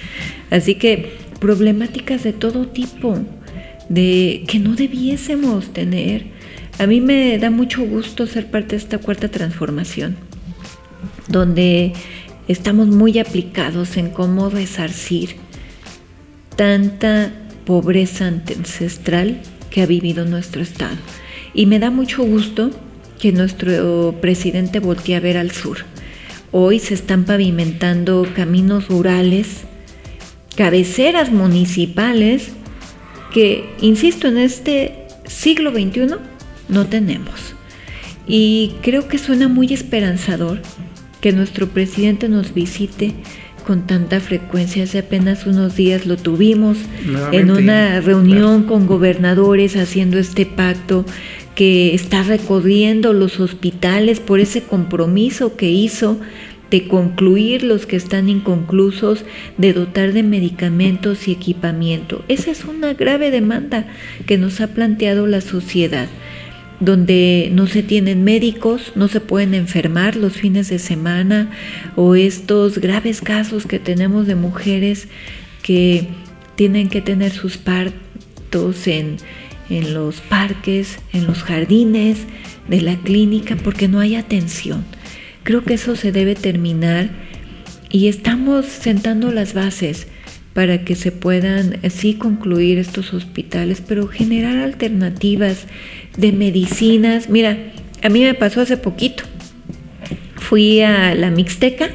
[0.50, 3.18] Así que problemáticas de todo tipo,
[3.88, 6.27] de que no debiésemos tener.
[6.79, 10.16] A mí me da mucho gusto ser parte de esta cuarta transformación,
[11.29, 11.92] donde
[12.49, 15.37] estamos muy aplicados en cómo resarcir
[16.57, 17.33] tanta
[17.64, 20.96] pobreza ancestral que ha vivido nuestro Estado.
[21.55, 22.70] Y me da mucho gusto
[23.18, 25.79] que nuestro presidente voltee a ver al sur.
[26.53, 29.64] Hoy se están pavimentando caminos rurales,
[30.56, 32.52] cabeceras municipales
[33.32, 36.16] que, insisto, en este siglo XXI
[36.68, 37.54] no tenemos.
[38.26, 40.60] Y creo que suena muy esperanzador
[41.20, 43.14] que nuestro presidente nos visite
[43.66, 44.84] con tanta frecuencia.
[44.84, 46.78] Hace apenas unos días lo tuvimos
[47.32, 51.04] en una reunión con gobernadores haciendo este pacto
[51.54, 56.20] que está recorriendo los hospitales por ese compromiso que hizo
[56.70, 59.24] de concluir los que están inconclusos,
[59.57, 62.24] de dotar de medicamentos y equipamiento.
[62.29, 63.87] Esa es una grave demanda
[64.26, 66.09] que nos ha planteado la sociedad
[66.81, 71.50] donde no se tienen médicos, no se pueden enfermar los fines de semana
[71.94, 75.09] o estos graves casos que tenemos de mujeres
[75.62, 76.09] que
[76.55, 79.16] tienen que tener sus partos en,
[79.70, 82.18] en los parques, en los jardines
[82.68, 84.85] de la clínica porque no hay atención.
[85.46, 87.09] Creo que eso se debe terminar
[87.88, 90.09] y estamos sentando las bases
[90.54, 95.66] para que se puedan sí concluir estos hospitales, pero generar alternativas
[96.16, 97.28] de medicinas.
[97.28, 97.56] Mira,
[98.02, 99.22] a mí me pasó hace poquito.
[100.35, 101.90] Fui a la Mixteca,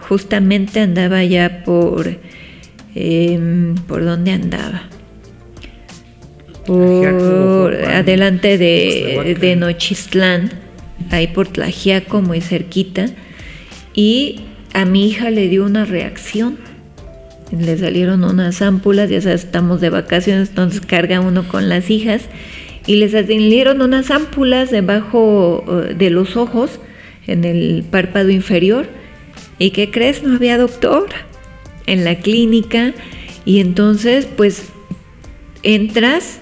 [0.00, 2.18] justamente andaba ya por...
[2.96, 4.88] Em, ¿Por dónde andaba?
[6.66, 10.61] Por adelante de, de Nochistlán,
[11.12, 13.06] ahí por Tlajiaco, muy cerquita.
[13.94, 14.40] Y
[14.72, 16.58] a mi hija le dio una reacción.
[17.50, 22.22] Le salieron unas ámpulas, ya sabes, estamos de vacaciones, entonces carga uno con las hijas
[22.86, 26.80] y les atendieron unas ámpulas debajo eh, de los ojos,
[27.26, 28.86] en el párpado inferior.
[29.58, 30.22] ¿Y qué crees?
[30.22, 31.08] No había doctor
[31.86, 32.94] en la clínica
[33.44, 34.70] y entonces pues
[35.62, 36.40] entras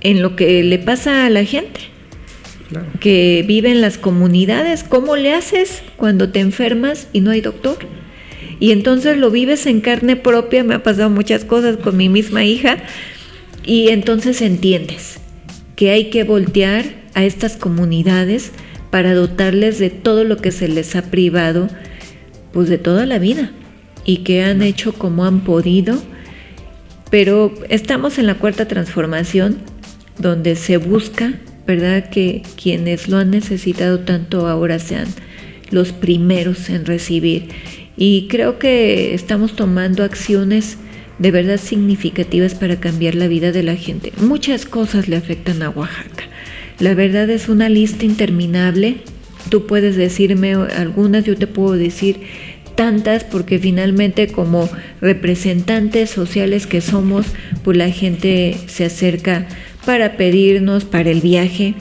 [0.00, 1.80] en lo que le pasa a la gente.
[3.00, 4.82] Que vive en las comunidades.
[4.82, 7.78] ¿Cómo le haces cuando te enfermas y no hay doctor?
[8.58, 12.44] Y entonces lo vives en carne propia, me ha pasado muchas cosas con mi misma
[12.44, 12.78] hija,
[13.64, 15.18] y entonces entiendes
[15.74, 18.52] que hay que voltear a estas comunidades
[18.90, 21.68] para dotarles de todo lo que se les ha privado,
[22.52, 23.50] pues de toda la vida,
[24.04, 26.02] y que han hecho como han podido.
[27.10, 29.58] Pero estamos en la cuarta transformación,
[30.18, 31.34] donde se busca,
[31.66, 35.06] ¿verdad?, que quienes lo han necesitado tanto ahora sean
[35.70, 37.48] los primeros en recibir.
[37.96, 40.78] Y creo que estamos tomando acciones
[41.18, 44.12] de verdad significativas para cambiar la vida de la gente.
[44.18, 46.24] Muchas cosas le afectan a Oaxaca.
[46.78, 48.98] La verdad es una lista interminable.
[49.48, 52.20] Tú puedes decirme algunas, yo te puedo decir
[52.74, 54.68] tantas porque finalmente como
[55.00, 57.26] representantes sociales que somos,
[57.64, 59.48] pues la gente se acerca
[59.86, 61.74] para pedirnos para el viaje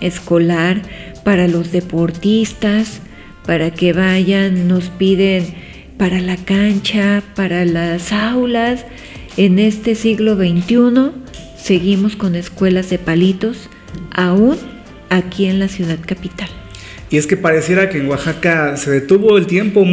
[0.00, 0.82] escolar,
[1.22, 3.00] para los deportistas,
[3.46, 5.46] para que vayan, nos piden
[5.98, 8.86] para la cancha, para las aulas.
[9.36, 11.12] En este siglo XXI
[11.56, 13.68] seguimos con escuelas de palitos,
[14.10, 14.56] aún
[15.10, 16.48] aquí en la ciudad capital.
[17.10, 19.84] Y es que pareciera que en Oaxaca se detuvo el tiempo.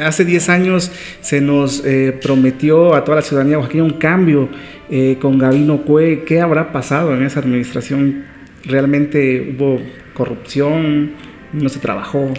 [0.00, 4.48] Hace 10 años se nos eh, prometió a toda la ciudadanía oaxaqueña un cambio
[4.90, 6.24] eh, con Gabino Cue.
[6.26, 8.24] ¿Qué habrá pasado en esa administración?
[8.64, 9.80] ¿Realmente hubo
[10.14, 11.12] corrupción?
[11.52, 12.32] ¿No se trabajó?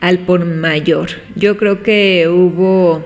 [0.00, 1.10] al por mayor.
[1.36, 3.04] Yo creo que hubo,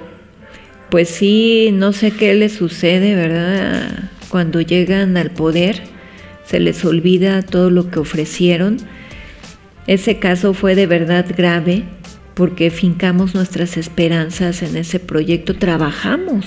[0.91, 4.11] pues sí, no sé qué les sucede, ¿verdad?
[4.29, 5.83] Cuando llegan al poder,
[6.45, 8.77] se les olvida todo lo que ofrecieron.
[9.87, 11.85] Ese caso fue de verdad grave
[12.35, 16.47] porque fincamos nuestras esperanzas en ese proyecto, trabajamos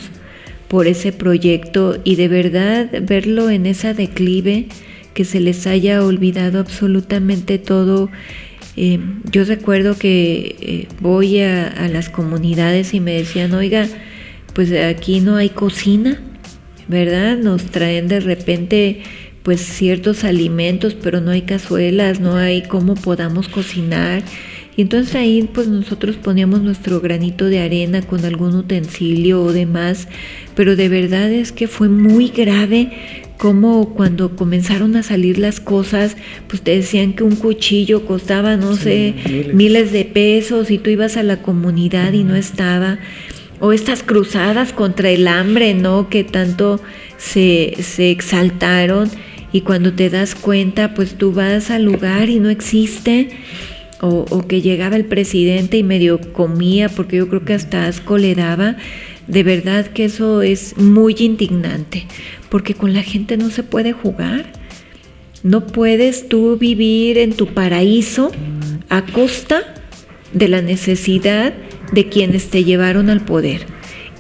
[0.68, 4.68] por ese proyecto y de verdad verlo en esa declive,
[5.14, 8.10] que se les haya olvidado absolutamente todo.
[8.76, 9.00] Eh,
[9.32, 13.88] yo recuerdo que eh, voy a, a, las comunidades y me decían, oiga,
[14.54, 16.20] pues aquí no hay cocina,
[16.88, 17.38] ¿verdad?
[17.38, 19.02] Nos traen de repente
[19.42, 24.22] pues ciertos alimentos, pero no hay cazuelas, no hay cómo podamos cocinar.
[24.78, 30.08] Y entonces ahí pues nosotros poníamos nuestro granito de arena con algún utensilio o demás,
[30.56, 32.92] pero de verdad es que fue muy grave
[33.38, 36.16] como cuando comenzaron a salir las cosas,
[36.48, 39.16] pues te decían que un cuchillo costaba, no sé,
[39.54, 39.92] miles.
[39.92, 43.00] de pesos y tú ibas a la comunidad y no estaba.
[43.60, 46.10] O estas cruzadas contra el hambre, ¿no?
[46.10, 46.80] Que tanto
[47.18, 49.10] se, se exaltaron
[49.52, 53.30] y cuando te das cuenta, pues tú vas al lugar y no existe
[54.02, 58.36] o, que llegaba el presidente y medio comía, porque yo creo que hasta asco le
[58.36, 58.78] daba,
[59.28, 62.06] de verdad que eso es muy indignante,
[62.50, 64.52] porque con la gente no se puede jugar.
[65.44, 68.32] No puedes tú vivir en tu paraíso
[68.90, 69.76] a costa
[70.34, 71.54] de la necesidad
[71.92, 73.66] de quienes te llevaron al poder.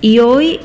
[0.01, 0.59] Y hoy,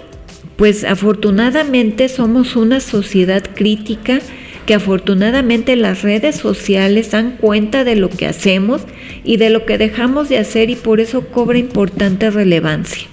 [0.56, 4.20] pues afortunadamente somos una sociedad crítica
[4.66, 8.82] que afortunadamente las redes sociales dan cuenta de lo que hacemos
[9.24, 13.08] y de lo que dejamos de hacer y por eso cobra importante relevancia,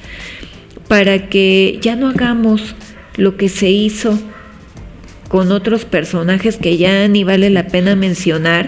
[0.87, 2.75] para que ya no hagamos
[3.15, 4.17] lo que se hizo
[5.27, 8.67] con otros personajes que ya ni vale la pena mencionar,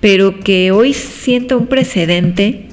[0.00, 2.68] pero que hoy sienta un precedente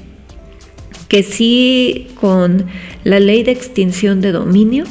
[1.08, 2.66] que sí con
[3.04, 4.86] la ley de extinción de dominio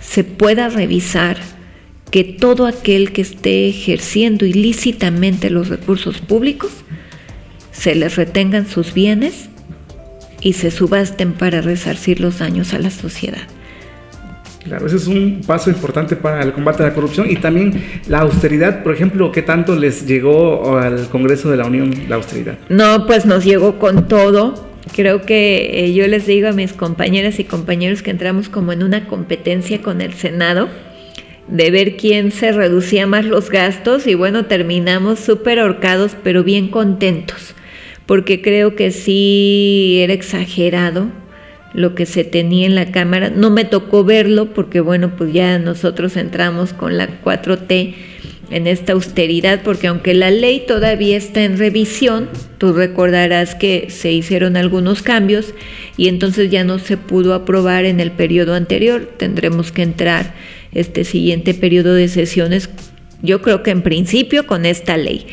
[0.00, 1.53] se pueda revisar
[2.14, 6.70] que todo aquel que esté ejerciendo ilícitamente los recursos públicos
[7.72, 9.48] se les retengan sus bienes
[10.40, 13.42] y se subasten para resarcir los daños a la sociedad.
[14.62, 18.20] Claro, ese es un paso importante para el combate a la corrupción y también la
[18.20, 22.58] austeridad, por ejemplo, ¿qué tanto les llegó al Congreso de la Unión la austeridad?
[22.68, 24.54] No, pues nos llegó con todo.
[24.94, 28.84] Creo que eh, yo les digo a mis compañeras y compañeros que entramos como en
[28.84, 30.68] una competencia con el Senado
[31.48, 36.68] de ver quién se reducía más los gastos y bueno, terminamos súper ahorcados pero bien
[36.68, 37.54] contentos,
[38.06, 41.08] porque creo que sí era exagerado
[41.74, 43.30] lo que se tenía en la Cámara.
[43.30, 47.94] No me tocó verlo porque bueno, pues ya nosotros entramos con la 4T
[48.50, 52.28] en esta austeridad, porque aunque la ley todavía está en revisión,
[52.58, 55.54] tú recordarás que se hicieron algunos cambios
[55.96, 60.34] y entonces ya no se pudo aprobar en el periodo anterior, tendremos que entrar
[60.74, 62.68] este siguiente periodo de sesiones,
[63.22, 65.26] yo creo que en principio con esta ley.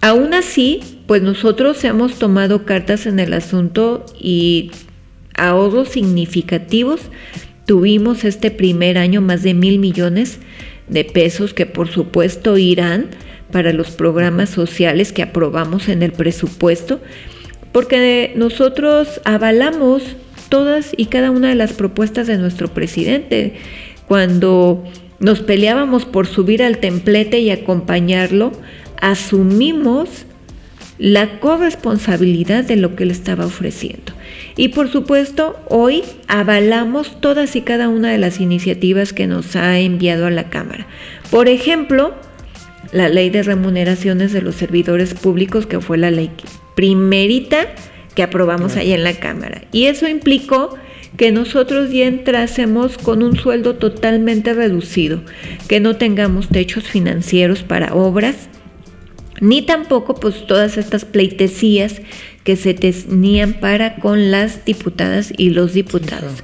[0.00, 4.70] Aún así, pues nosotros hemos tomado cartas en el asunto y
[5.36, 7.00] ahorros significativos.
[7.66, 10.38] Tuvimos este primer año más de mil millones
[10.88, 13.10] de pesos que por supuesto irán
[13.50, 17.00] para los programas sociales que aprobamos en el presupuesto,
[17.72, 20.02] porque nosotros avalamos
[20.48, 23.54] todas y cada una de las propuestas de nuestro presidente.
[24.08, 24.84] Cuando
[25.18, 28.52] nos peleábamos por subir al templete y acompañarlo,
[29.00, 30.26] asumimos
[30.98, 34.12] la corresponsabilidad de lo que él estaba ofreciendo.
[34.56, 39.78] Y por supuesto, hoy avalamos todas y cada una de las iniciativas que nos ha
[39.78, 40.86] enviado a la Cámara.
[41.30, 42.14] Por ejemplo,
[42.92, 46.30] la ley de remuneraciones de los servidores públicos, que fue la ley
[46.74, 47.66] primerita
[48.14, 49.62] que aprobamos ahí en la Cámara.
[49.72, 50.76] Y eso implicó
[51.16, 55.22] que nosotros ya entrásemos con un sueldo totalmente reducido,
[55.68, 58.48] que no tengamos techos financieros para obras,
[59.40, 62.00] ni tampoco pues todas estas pleitesías
[62.44, 66.42] que se tenían para con las diputadas y los diputados.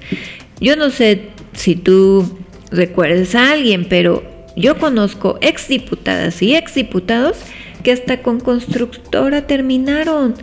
[0.61, 2.39] Yo no sé si tú
[2.71, 4.23] recuerdes a alguien, pero
[4.57, 7.37] yo conozco exdiputadas y exdiputados
[7.83, 10.35] que hasta con constructora terminaron.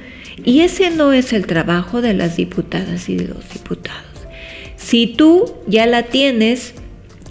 [0.44, 4.09] Y ese no es el trabajo de las diputadas y de los diputados.
[4.90, 6.74] Si tú ya la tienes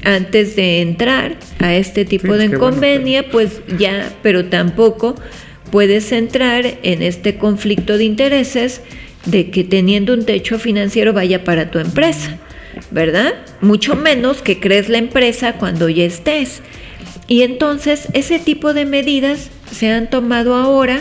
[0.04, 5.16] antes de entrar a este tipo de convenio, pues ya, pero tampoco
[5.72, 8.80] puedes entrar en este conflicto de intereses
[9.24, 12.38] de que teniendo un techo financiero vaya para tu empresa,
[12.92, 13.34] ¿verdad?
[13.61, 16.62] Mucho menos que crees la empresa cuando ya estés.
[17.26, 21.00] Y entonces ese tipo de medidas se han tomado ahora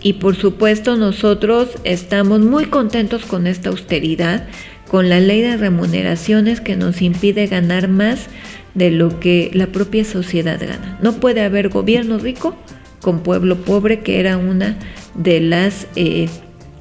[0.00, 4.48] y por supuesto nosotros estamos muy contentos con esta austeridad
[4.92, 8.26] con la ley de remuneraciones que nos impide ganar más
[8.74, 10.98] de lo que la propia sociedad gana.
[11.00, 12.54] No puede haber gobierno rico
[13.00, 14.76] con pueblo pobre, que era una
[15.14, 16.28] de las eh,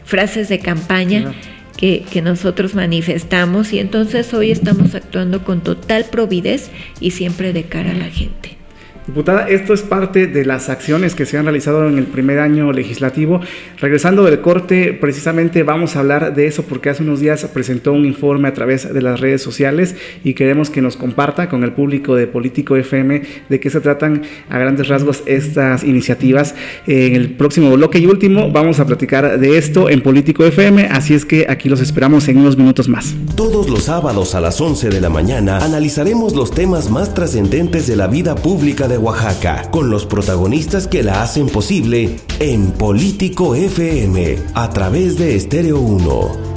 [0.03, 1.33] frases de campaña.
[1.77, 7.63] Que, que, nosotros manifestamos y entonces hoy estamos actuando con total providez y siempre de
[7.63, 8.60] cara a la gente.
[9.07, 12.71] Diputada, esto es parte de las acciones que se han realizado en el primer año
[12.71, 13.41] legislativo.
[13.79, 18.05] Regresando del corte, precisamente vamos a hablar de eso porque hace unos días presentó un
[18.05, 22.15] informe a través de las redes sociales y queremos que nos comparta con el público
[22.15, 26.53] de Político FM de qué se tratan a grandes rasgos estas iniciativas.
[26.85, 31.15] En el próximo bloque y último vamos a platicar de esto en Político FM, así
[31.15, 33.15] es que aquí los esperamos en unos minutos más.
[33.35, 37.95] Todos los sábados a las 11 de la mañana analizaremos los temas más trascendentes de
[37.95, 44.37] la vida pública de Oaxaca, con los protagonistas que la hacen posible en Político FM,
[44.53, 46.51] a través de Estéreo 1.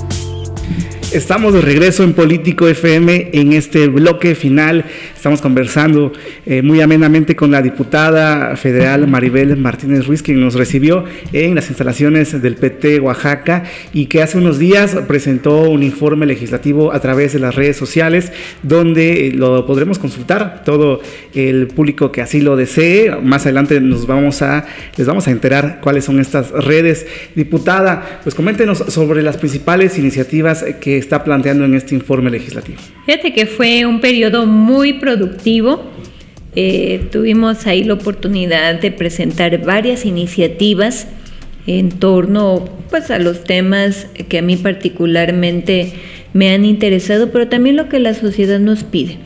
[1.13, 4.85] Estamos de regreso en Político FM en este bloque final.
[5.25, 6.13] Estamos conversando
[6.45, 11.71] eh, muy amenamente con la diputada federal Maribel Martínez Ruiz, quien nos recibió en las
[11.71, 13.65] instalaciones del PT Oaxaca
[13.95, 18.33] y que hace unos días presentó un informe legislativo a través de las redes sociales
[18.63, 21.01] donde lo podremos consultar todo
[21.35, 23.11] el público que así lo desee.
[23.23, 27.07] Más adelante nos vamos a, les vamos a enterar cuáles son estas redes.
[27.35, 32.77] Diputada, pues coméntenos sobre las principales iniciativas que está planteando en este informe legislativo?
[33.07, 35.14] Fíjate que fue un periodo muy productivo.
[36.57, 41.09] Eh, tuvimos ahí la oportunidad de presentar varias iniciativas
[41.67, 45.95] en torno pues, a los temas que a mí particularmente
[46.33, 49.19] me han interesado, pero también lo que la sociedad nos pide.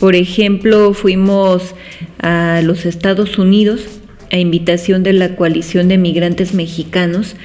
[0.00, 1.74] Por ejemplo, fuimos
[2.20, 7.36] a los Estados Unidos a invitación de la coalición de migrantes mexicanos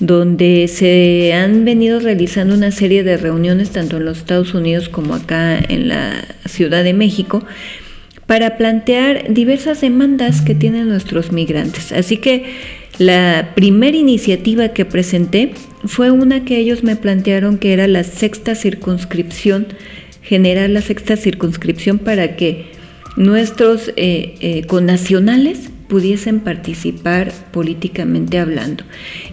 [0.00, 5.14] donde se han venido realizando una serie de reuniones tanto en los Estados Unidos como
[5.14, 7.44] acá en la Ciudad de México
[8.26, 11.92] para plantear diversas demandas que tienen nuestros migrantes.
[11.92, 12.44] Así que
[12.98, 18.54] la primera iniciativa que presenté fue una que ellos me plantearon que era la sexta
[18.54, 19.66] circunscripción,
[20.22, 22.66] generar la sexta circunscripción para que
[23.16, 28.84] nuestros eh, eh, connacionales pudiesen participar políticamente hablando.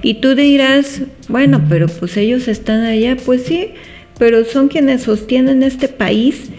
[0.02, 3.72] Y tú dirás, bueno, pero pues ellos están allá, pues sí,
[4.18, 6.50] pero son quienes sostienen este país.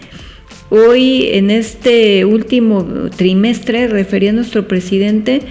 [0.69, 5.41] Hoy, en este último trimestre, refería a nuestro presidente,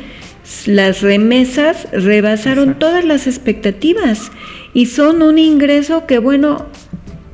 [0.66, 4.30] las remesas rebasaron todas las expectativas
[4.74, 6.66] y son un ingreso que, bueno,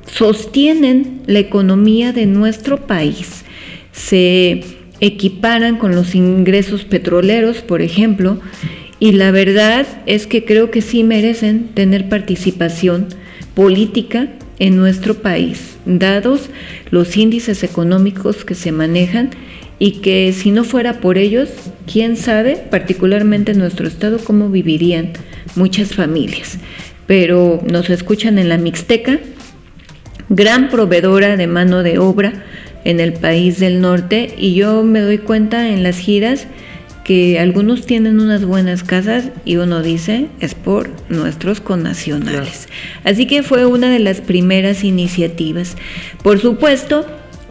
[0.06, 3.44] sostienen la economía de nuestro país.
[3.92, 8.40] Se equiparan con los ingresos petroleros, por ejemplo,
[9.00, 13.08] y la verdad es que creo que sí merecen tener participación
[13.54, 14.28] política
[14.60, 16.50] en nuestro país, dados
[16.92, 19.30] los índices económicos que se manejan
[19.80, 21.48] y que si no fuera por ellos,
[21.92, 25.14] quién sabe, particularmente en nuestro estado, cómo vivirían
[25.56, 26.58] muchas familias.
[27.08, 29.18] Pero nos escuchan en la Mixteca,
[30.28, 32.44] gran proveedora de mano de obra,
[32.84, 36.46] en el país del norte y yo me doy cuenta en las giras
[37.04, 42.68] que algunos tienen unas buenas casas y uno dice es por nuestros connacionales.
[43.04, 45.76] Así que fue una de las primeras iniciativas.
[46.22, 47.06] Por supuesto,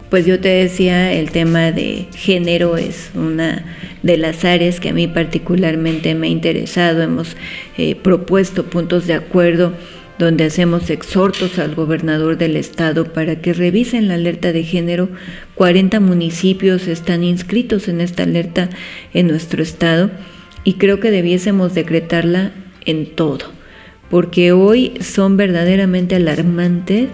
[0.08, 3.64] pues yo te decía, el tema de género es una
[4.02, 7.02] de las áreas que a mí particularmente me ha interesado.
[7.02, 7.36] Hemos
[7.78, 9.72] eh, propuesto puntos de acuerdo
[10.18, 15.08] donde hacemos exhortos al gobernador del estado para que revisen la alerta de género.
[15.54, 18.70] 40 municipios están inscritos en esta alerta
[19.14, 20.10] en nuestro estado
[20.64, 22.52] y creo que debiésemos decretarla
[22.84, 23.46] en todo,
[24.10, 27.08] porque hoy son verdaderamente alarmantes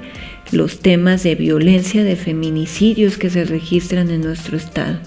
[0.50, 4.98] los temas de violencia, de feminicidios que se registran en nuestro estado.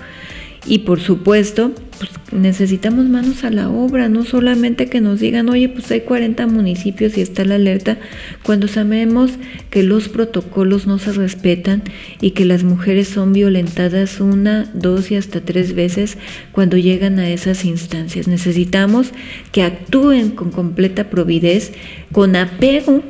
[0.66, 1.72] Y por supuesto,
[2.02, 6.48] pues necesitamos manos a la obra, no solamente que nos digan, oye, pues hay 40
[6.48, 8.00] municipios y está la alerta,
[8.42, 9.34] cuando sabemos
[9.70, 11.84] que los protocolos no se respetan
[12.20, 16.18] y que las mujeres son violentadas una, dos y hasta tres veces
[16.54, 18.28] cuando llegan a esas instancias.
[18.28, 19.12] Necesitamos
[19.52, 21.72] que actúen con completa providez,
[22.12, 23.04] con apego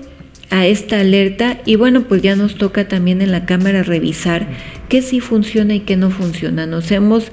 [0.50, 4.48] a esta alerta y bueno, pues ya nos toca también en la Cámara revisar
[4.90, 6.66] qué sí funciona y qué no funciona.
[6.66, 7.32] Nos hemos,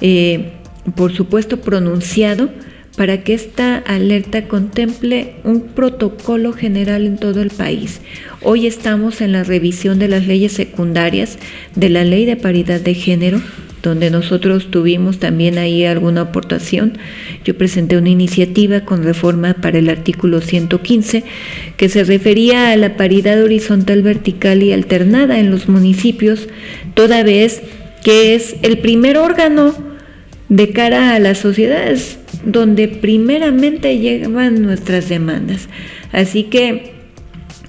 [0.00, 0.50] eh,
[0.94, 2.50] por supuesto, pronunciado
[2.96, 8.00] para que esta alerta contemple un protocolo general en todo el país.
[8.42, 11.38] Hoy estamos en la revisión de las leyes secundarias
[11.74, 13.42] de la ley de paridad de género
[13.82, 16.98] donde nosotros tuvimos también ahí alguna aportación.
[17.44, 21.22] Yo presenté una iniciativa con reforma para el artículo 115
[21.76, 26.48] que se refería a la paridad horizontal, vertical y alternada en los municipios,
[26.94, 27.62] toda vez
[28.02, 29.85] que es el primer órgano
[30.48, 32.18] de cara a las sociedades.
[32.44, 35.68] donde primeramente llegan nuestras demandas.
[36.12, 36.92] Así que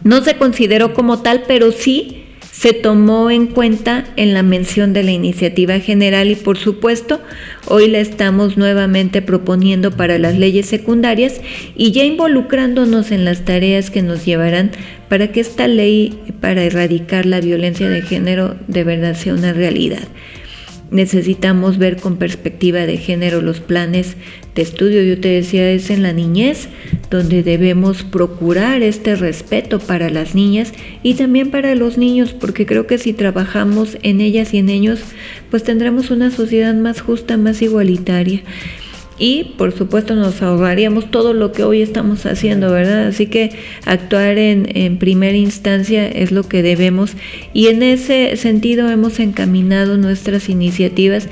[0.04, 5.04] no se consideró como tal, pero sí se tomó en cuenta en la mención de
[5.04, 7.22] la iniciativa general y por supuesto
[7.68, 11.40] hoy la estamos nuevamente proponiendo para las leyes secundarias
[11.76, 14.72] y ya involucrándonos en las tareas que nos llevarán
[15.08, 20.08] para que esta ley para erradicar la violencia de género de verdad sea una realidad.
[20.90, 24.16] Necesitamos ver con perspectiva de género los planes
[24.56, 25.04] de estudio.
[25.04, 26.70] Yo te decía, es en la niñez
[27.10, 30.74] donde debemos procurar este respeto para las niñas
[31.04, 35.02] y también para los niños, porque creo que si trabajamos en ellas y en ellos,
[35.52, 38.42] pues tendremos una sociedad más justa, más igualitaria
[39.20, 43.08] y por supuesto nos ahorraríamos todo lo que hoy estamos haciendo, ¿verdad?
[43.08, 43.52] Así que
[43.86, 47.14] actuar en, en, primera instancia es lo que debemos
[47.54, 51.30] y en ese sentido hemos encaminado nuestras iniciativas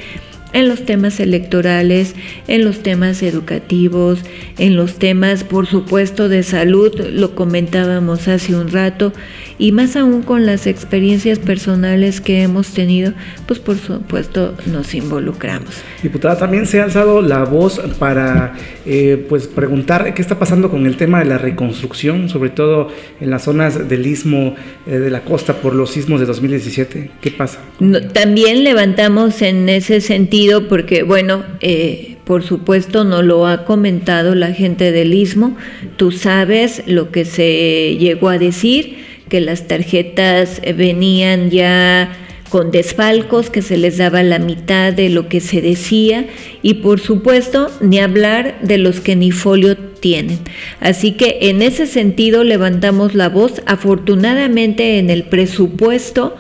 [0.55, 2.15] en los temas electorales,
[2.47, 4.19] en los temas educativos,
[4.57, 9.11] en los temas, por supuesto, de salud, lo comentábamos hace un rato,
[9.58, 13.14] y más aún con las experiencias personales que hemos tenido,
[13.47, 15.70] pues por supuesto nos involucramos.
[16.03, 18.53] Diputada, también se ha alzado la voz para
[18.86, 22.89] eh, pues preguntar qué está pasando con el tema de la reconstrucción, sobre todo
[23.22, 24.56] en las zonas del istmo
[24.88, 27.12] eh, de la costa por los sismos de 2017.
[27.22, 27.60] ¿Qué pasa?
[28.14, 34.51] también levantamos en ese sentido porque, bueno, eh, por supuesto no lo ha comentado la
[34.51, 35.56] gente del istmo,
[35.97, 42.11] tú sabes lo que se llegó a decir que las tarjetas venían ya
[42.49, 46.26] con desfalcos, que se les daba la mitad de lo que se decía
[46.61, 50.39] y por supuesto ni hablar de los que ni folio tienen.
[50.80, 53.61] Así que en ese sentido levantamos la voz.
[53.65, 56.36] Afortunadamente en el presupuesto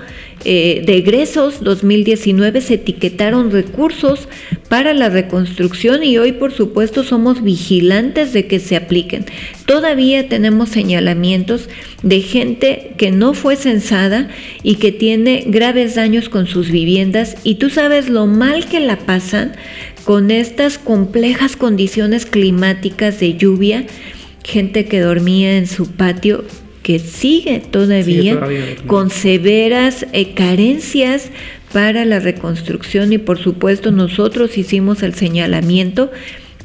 [0.47, 4.27] eh, de egresos 2019 se etiquetaron recursos
[4.69, 9.25] para la reconstrucción y hoy por supuesto somos vigilantes de que se apliquen.
[9.65, 11.67] Todavía tenemos señalamientos
[12.03, 14.29] de gente que no fue censada
[14.61, 18.99] y que tiene graves daños con sus viviendas y tú sabes lo mal que la
[18.99, 19.53] pasan
[20.03, 23.85] con estas complejas condiciones climáticas de lluvia,
[24.43, 26.43] gente que dormía en su patio
[26.85, 28.39] que sigue todavía,
[28.85, 31.31] con severas eh, carencias
[31.73, 36.11] para la reconstrucción y por supuesto nosotros hicimos el señalamiento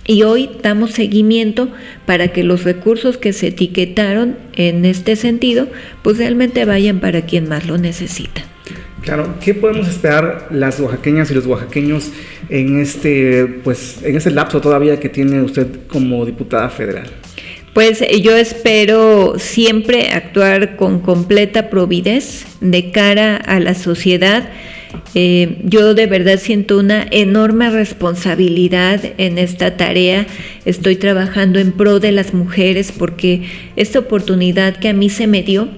[0.07, 1.71] y hoy damos seguimiento
[2.05, 5.69] para que los recursos que se etiquetaron en este sentido
[6.03, 8.43] pues realmente vayan para quien más lo necesita.
[9.01, 12.11] Claro, ¿qué podemos esperar las oaxaqueñas y los oaxaqueños
[12.51, 17.09] en este pues en ese lapso todavía que tiene usted como diputada federal?
[17.73, 24.49] Pues eh, yo espero siempre actuar con completa providez de cara a la sociedad.
[25.15, 30.27] Eh, yo de verdad siento una enorme responsabilidad en esta tarea.
[30.65, 33.43] Estoy trabajando en pro de las mujeres porque
[33.77, 35.69] esta oportunidad que a mí se me dio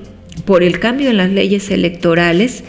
[0.47, 2.65] por el cambio en las leyes electorales,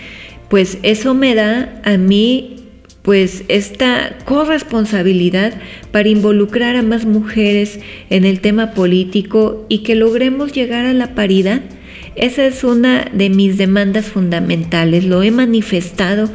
[0.49, 2.62] pues eso me da a mí
[3.03, 5.53] pues esta corresponsabilidad
[5.91, 7.79] para involucrar a más mujeres
[8.09, 11.61] en el tema político y que logremos llegar a la paridad.
[12.15, 16.29] Esa es una de mis demandas fundamentales, lo he manifestado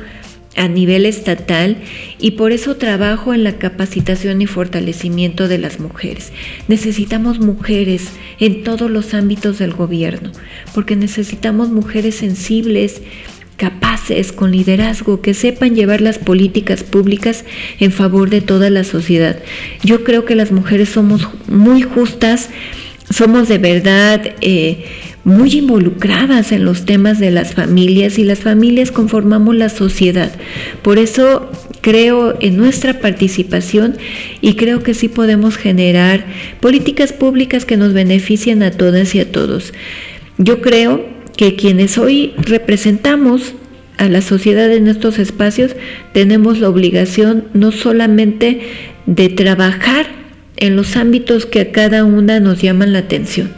[0.57, 1.77] a nivel estatal
[2.19, 6.33] y por eso trabajo en la capacitación y fortalecimiento de las mujeres.
[6.67, 8.09] Necesitamos mujeres
[8.41, 10.33] en todos los ámbitos del gobierno,
[10.75, 13.01] porque necesitamos mujeres sensibles,
[13.59, 17.45] capaces, con liderazgo, que sepan llevar las políticas públicas
[17.81, 19.43] en favor de toda la sociedad.
[19.83, 22.49] Yo creo que las mujeres somos muy justas,
[23.11, 24.85] somos de verdad eh,
[25.25, 30.33] muy involucradas en los temas de las familias y las familias conformamos la sociedad.
[30.83, 31.51] Por eso
[31.81, 33.97] creo en nuestra participación
[34.41, 36.25] y creo que sí podemos generar
[36.61, 39.75] políticas públicas que nos beneficien a todas y a todos.
[40.39, 43.55] Yo creo que quienes hoy representamos
[43.97, 45.77] a la sociedad en estos espacios
[46.13, 48.61] tenemos la obligación no solamente
[49.07, 50.07] de trabajar
[50.57, 53.53] en los ámbitos que a cada una nos llaman la atención,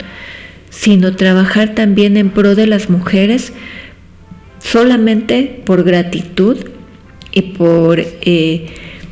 [0.69, 3.55] sino trabajar también en pro de las mujeres
[4.59, 6.59] solamente por gratitud
[7.33, 8.67] y por eh,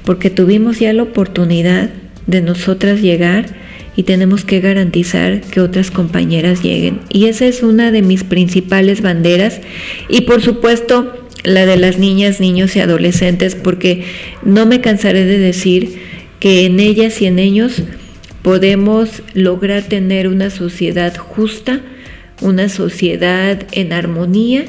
[0.04, 1.88] porque tuvimos ya la oportunidad
[2.26, 3.46] de nosotras llegar
[3.98, 7.00] y tenemos que garantizar que otras compañeras lleguen.
[7.08, 9.60] Y esa es una de mis principales banderas
[10.08, 14.04] y por supuesto la de las niñas, niños y adolescentes, porque
[14.44, 15.98] no me cansaré de decir
[16.38, 17.82] que en ellas y en ellos
[18.42, 21.80] podemos lograr tener una sociedad justa,
[22.40, 24.64] una sociedad en armonía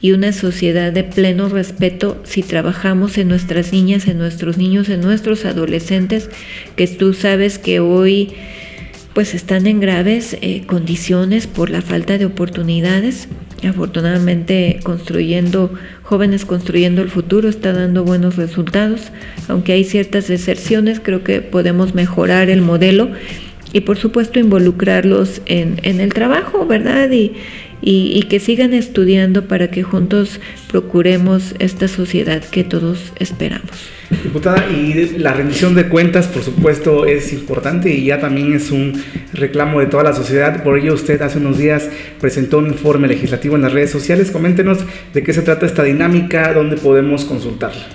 [0.00, 5.02] y una sociedad de pleno respeto si trabajamos en nuestras niñas, en nuestros niños, en
[5.02, 6.30] nuestros adolescentes,
[6.76, 8.30] que tú sabes que hoy
[9.20, 13.28] pues están en graves eh, condiciones por la falta de oportunidades.
[13.62, 19.12] Afortunadamente construyendo, jóvenes construyendo el futuro está dando buenos resultados,
[19.46, 23.10] aunque hay ciertas deserciones, creo que podemos mejorar el modelo
[23.74, 27.10] y por supuesto involucrarlos en, en el trabajo, ¿verdad?
[27.82, 33.70] Y, que sigan estudiando para que juntos procuremos esta sociedad que todos esperamos.
[34.22, 39.02] Diputada, y la rendición de cuentas, por supuesto, es importante y ya también es un
[39.32, 40.62] reclamo de toda la sociedad.
[40.62, 41.88] Por ello, usted hace unos días
[42.20, 44.30] presentó un informe legislativo en las redes sociales.
[44.30, 44.78] Coméntenos
[45.14, 47.86] de qué se trata esta dinámica, dónde podemos consultarla.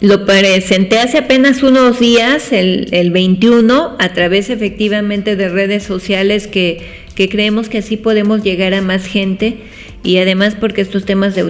[0.00, 6.46] Lo presenté hace apenas unos días, el, el 21, a través efectivamente de redes sociales
[6.46, 9.58] que que creemos que así podemos llegar a más gente
[10.02, 11.40] y además porque estos temas de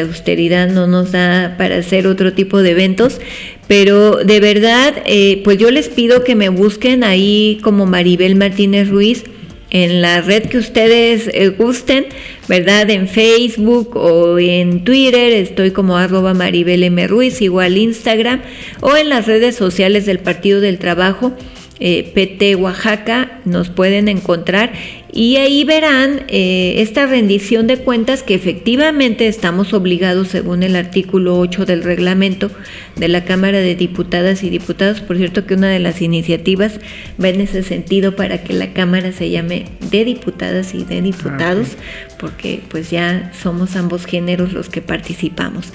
[0.00, 3.20] austeridad no nos da para hacer otro tipo de eventos,
[3.66, 8.88] pero de verdad, eh, pues yo les pido que me busquen ahí como Maribel Martínez
[8.88, 9.24] Ruiz
[9.70, 12.06] en la red que ustedes eh, gusten,
[12.48, 12.88] ¿verdad?
[12.88, 17.06] En Facebook o en Twitter, estoy como arroba Maribel M.
[17.06, 18.40] Ruiz, igual Instagram,
[18.80, 21.34] o en las redes sociales del Partido del Trabajo
[21.80, 24.72] eh, PT Oaxaca, nos pueden encontrar
[25.12, 31.38] y ahí verán eh, esta rendición de cuentas que efectivamente estamos obligados según el artículo
[31.38, 32.50] 8 del reglamento
[32.96, 35.00] de la Cámara de Diputadas y Diputados.
[35.00, 36.78] Por cierto que una de las iniciativas
[37.22, 41.68] va en ese sentido para que la Cámara se llame de diputadas y de diputados,
[41.78, 45.72] ah, porque pues ya somos ambos géneros los que participamos.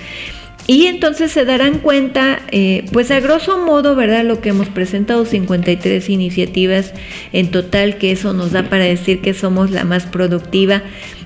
[0.66, 4.24] Y entonces se darán cuenta, eh, pues a grosso modo, ¿verdad?
[4.24, 6.94] Lo que hemos presentado, 53 iniciativas
[7.34, 10.82] en total, que eso nos da para decir que somos la más productiva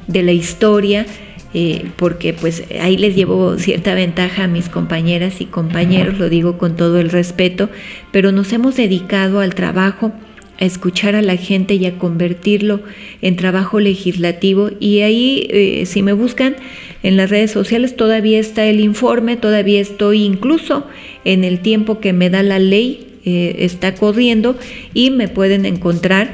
[0.07, 1.05] de la historia,
[1.53, 6.57] eh, porque pues ahí les llevo cierta ventaja a mis compañeras y compañeros, lo digo
[6.57, 7.69] con todo el respeto,
[8.11, 10.13] pero nos hemos dedicado al trabajo
[10.59, 12.81] a escuchar a la gente y a convertirlo
[13.21, 14.71] en trabajo legislativo.
[14.79, 16.55] Y ahí, eh, si me buscan
[17.03, 20.85] en las redes sociales, todavía está el informe, todavía estoy incluso
[21.25, 24.55] en el tiempo que me da la ley, eh, está corriendo
[24.93, 26.29] y me pueden encontrar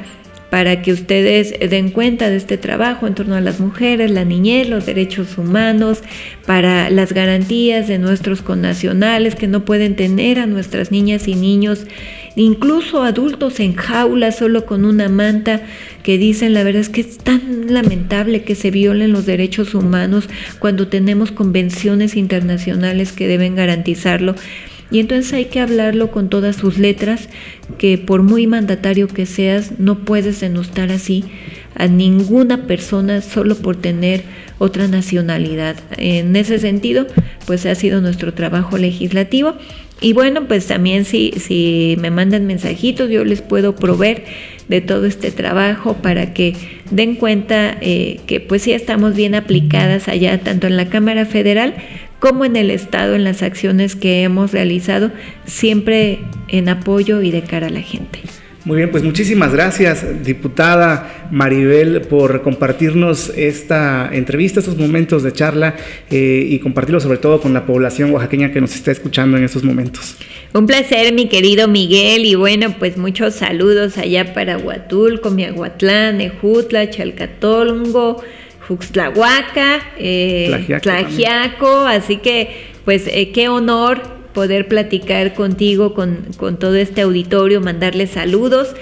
[0.54, 4.68] para que ustedes den cuenta de este trabajo en torno a las mujeres, la niñez,
[4.68, 6.04] los derechos humanos,
[6.46, 11.88] para las garantías de nuestros connacionales que no pueden tener a nuestras niñas y niños,
[12.36, 15.62] incluso adultos en jaulas solo con una manta,
[16.04, 20.28] que dicen la verdad es que es tan lamentable que se violen los derechos humanos
[20.60, 24.36] cuando tenemos convenciones internacionales que deben garantizarlo.
[24.90, 27.28] Y entonces hay que hablarlo con todas sus letras,
[27.78, 31.24] que por muy mandatario que seas, no puedes denostar así
[31.74, 34.22] a ninguna persona solo por tener
[34.58, 35.76] otra nacionalidad.
[35.96, 37.06] En ese sentido,
[37.46, 39.54] pues ha sido nuestro trabajo legislativo.
[40.00, 44.24] Y bueno, pues también si, si me mandan mensajitos, yo les puedo proveer
[44.68, 46.54] de todo este trabajo para que
[46.90, 51.74] den cuenta eh, que pues sí estamos bien aplicadas allá, tanto en la Cámara Federal
[52.18, 55.10] como en el Estado, en las acciones que hemos realizado,
[55.44, 58.20] siempre en apoyo y de cara a la gente.
[58.64, 65.76] Muy bien, pues muchísimas gracias, diputada Maribel, por compartirnos esta entrevista, estos momentos de charla
[66.10, 69.64] eh, y compartirlo sobre todo con la población oaxaqueña que nos está escuchando en estos
[69.64, 70.16] momentos.
[70.54, 76.88] Un placer, mi querido Miguel, y bueno, pues muchos saludos allá para Huatulco, Miahuatlán, Ejutla,
[76.88, 78.22] Chalcatolongo,
[78.66, 82.48] Juxtlahuaca, eh, Tlajiaco, así que
[82.86, 88.74] pues eh, qué honor poder platicar contigo, con, con, todo este auditorio, mandarles saludos.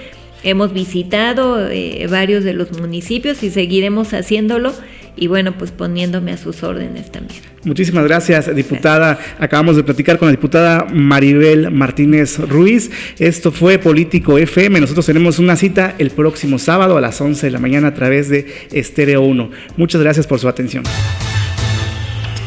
[0.43, 4.73] Hemos visitado eh, varios de los municipios y seguiremos haciéndolo
[5.15, 7.41] y bueno, pues poniéndome a sus órdenes también.
[7.63, 9.19] Muchísimas gracias, diputada.
[9.39, 12.89] Acabamos de platicar con la diputada Maribel Martínez Ruiz.
[13.19, 14.81] Esto fue Político FM.
[14.81, 18.29] Nosotros tenemos una cita el próximo sábado a las 11 de la mañana a través
[18.29, 19.51] de Estéreo 1.
[19.77, 20.83] Muchas gracias por su atención.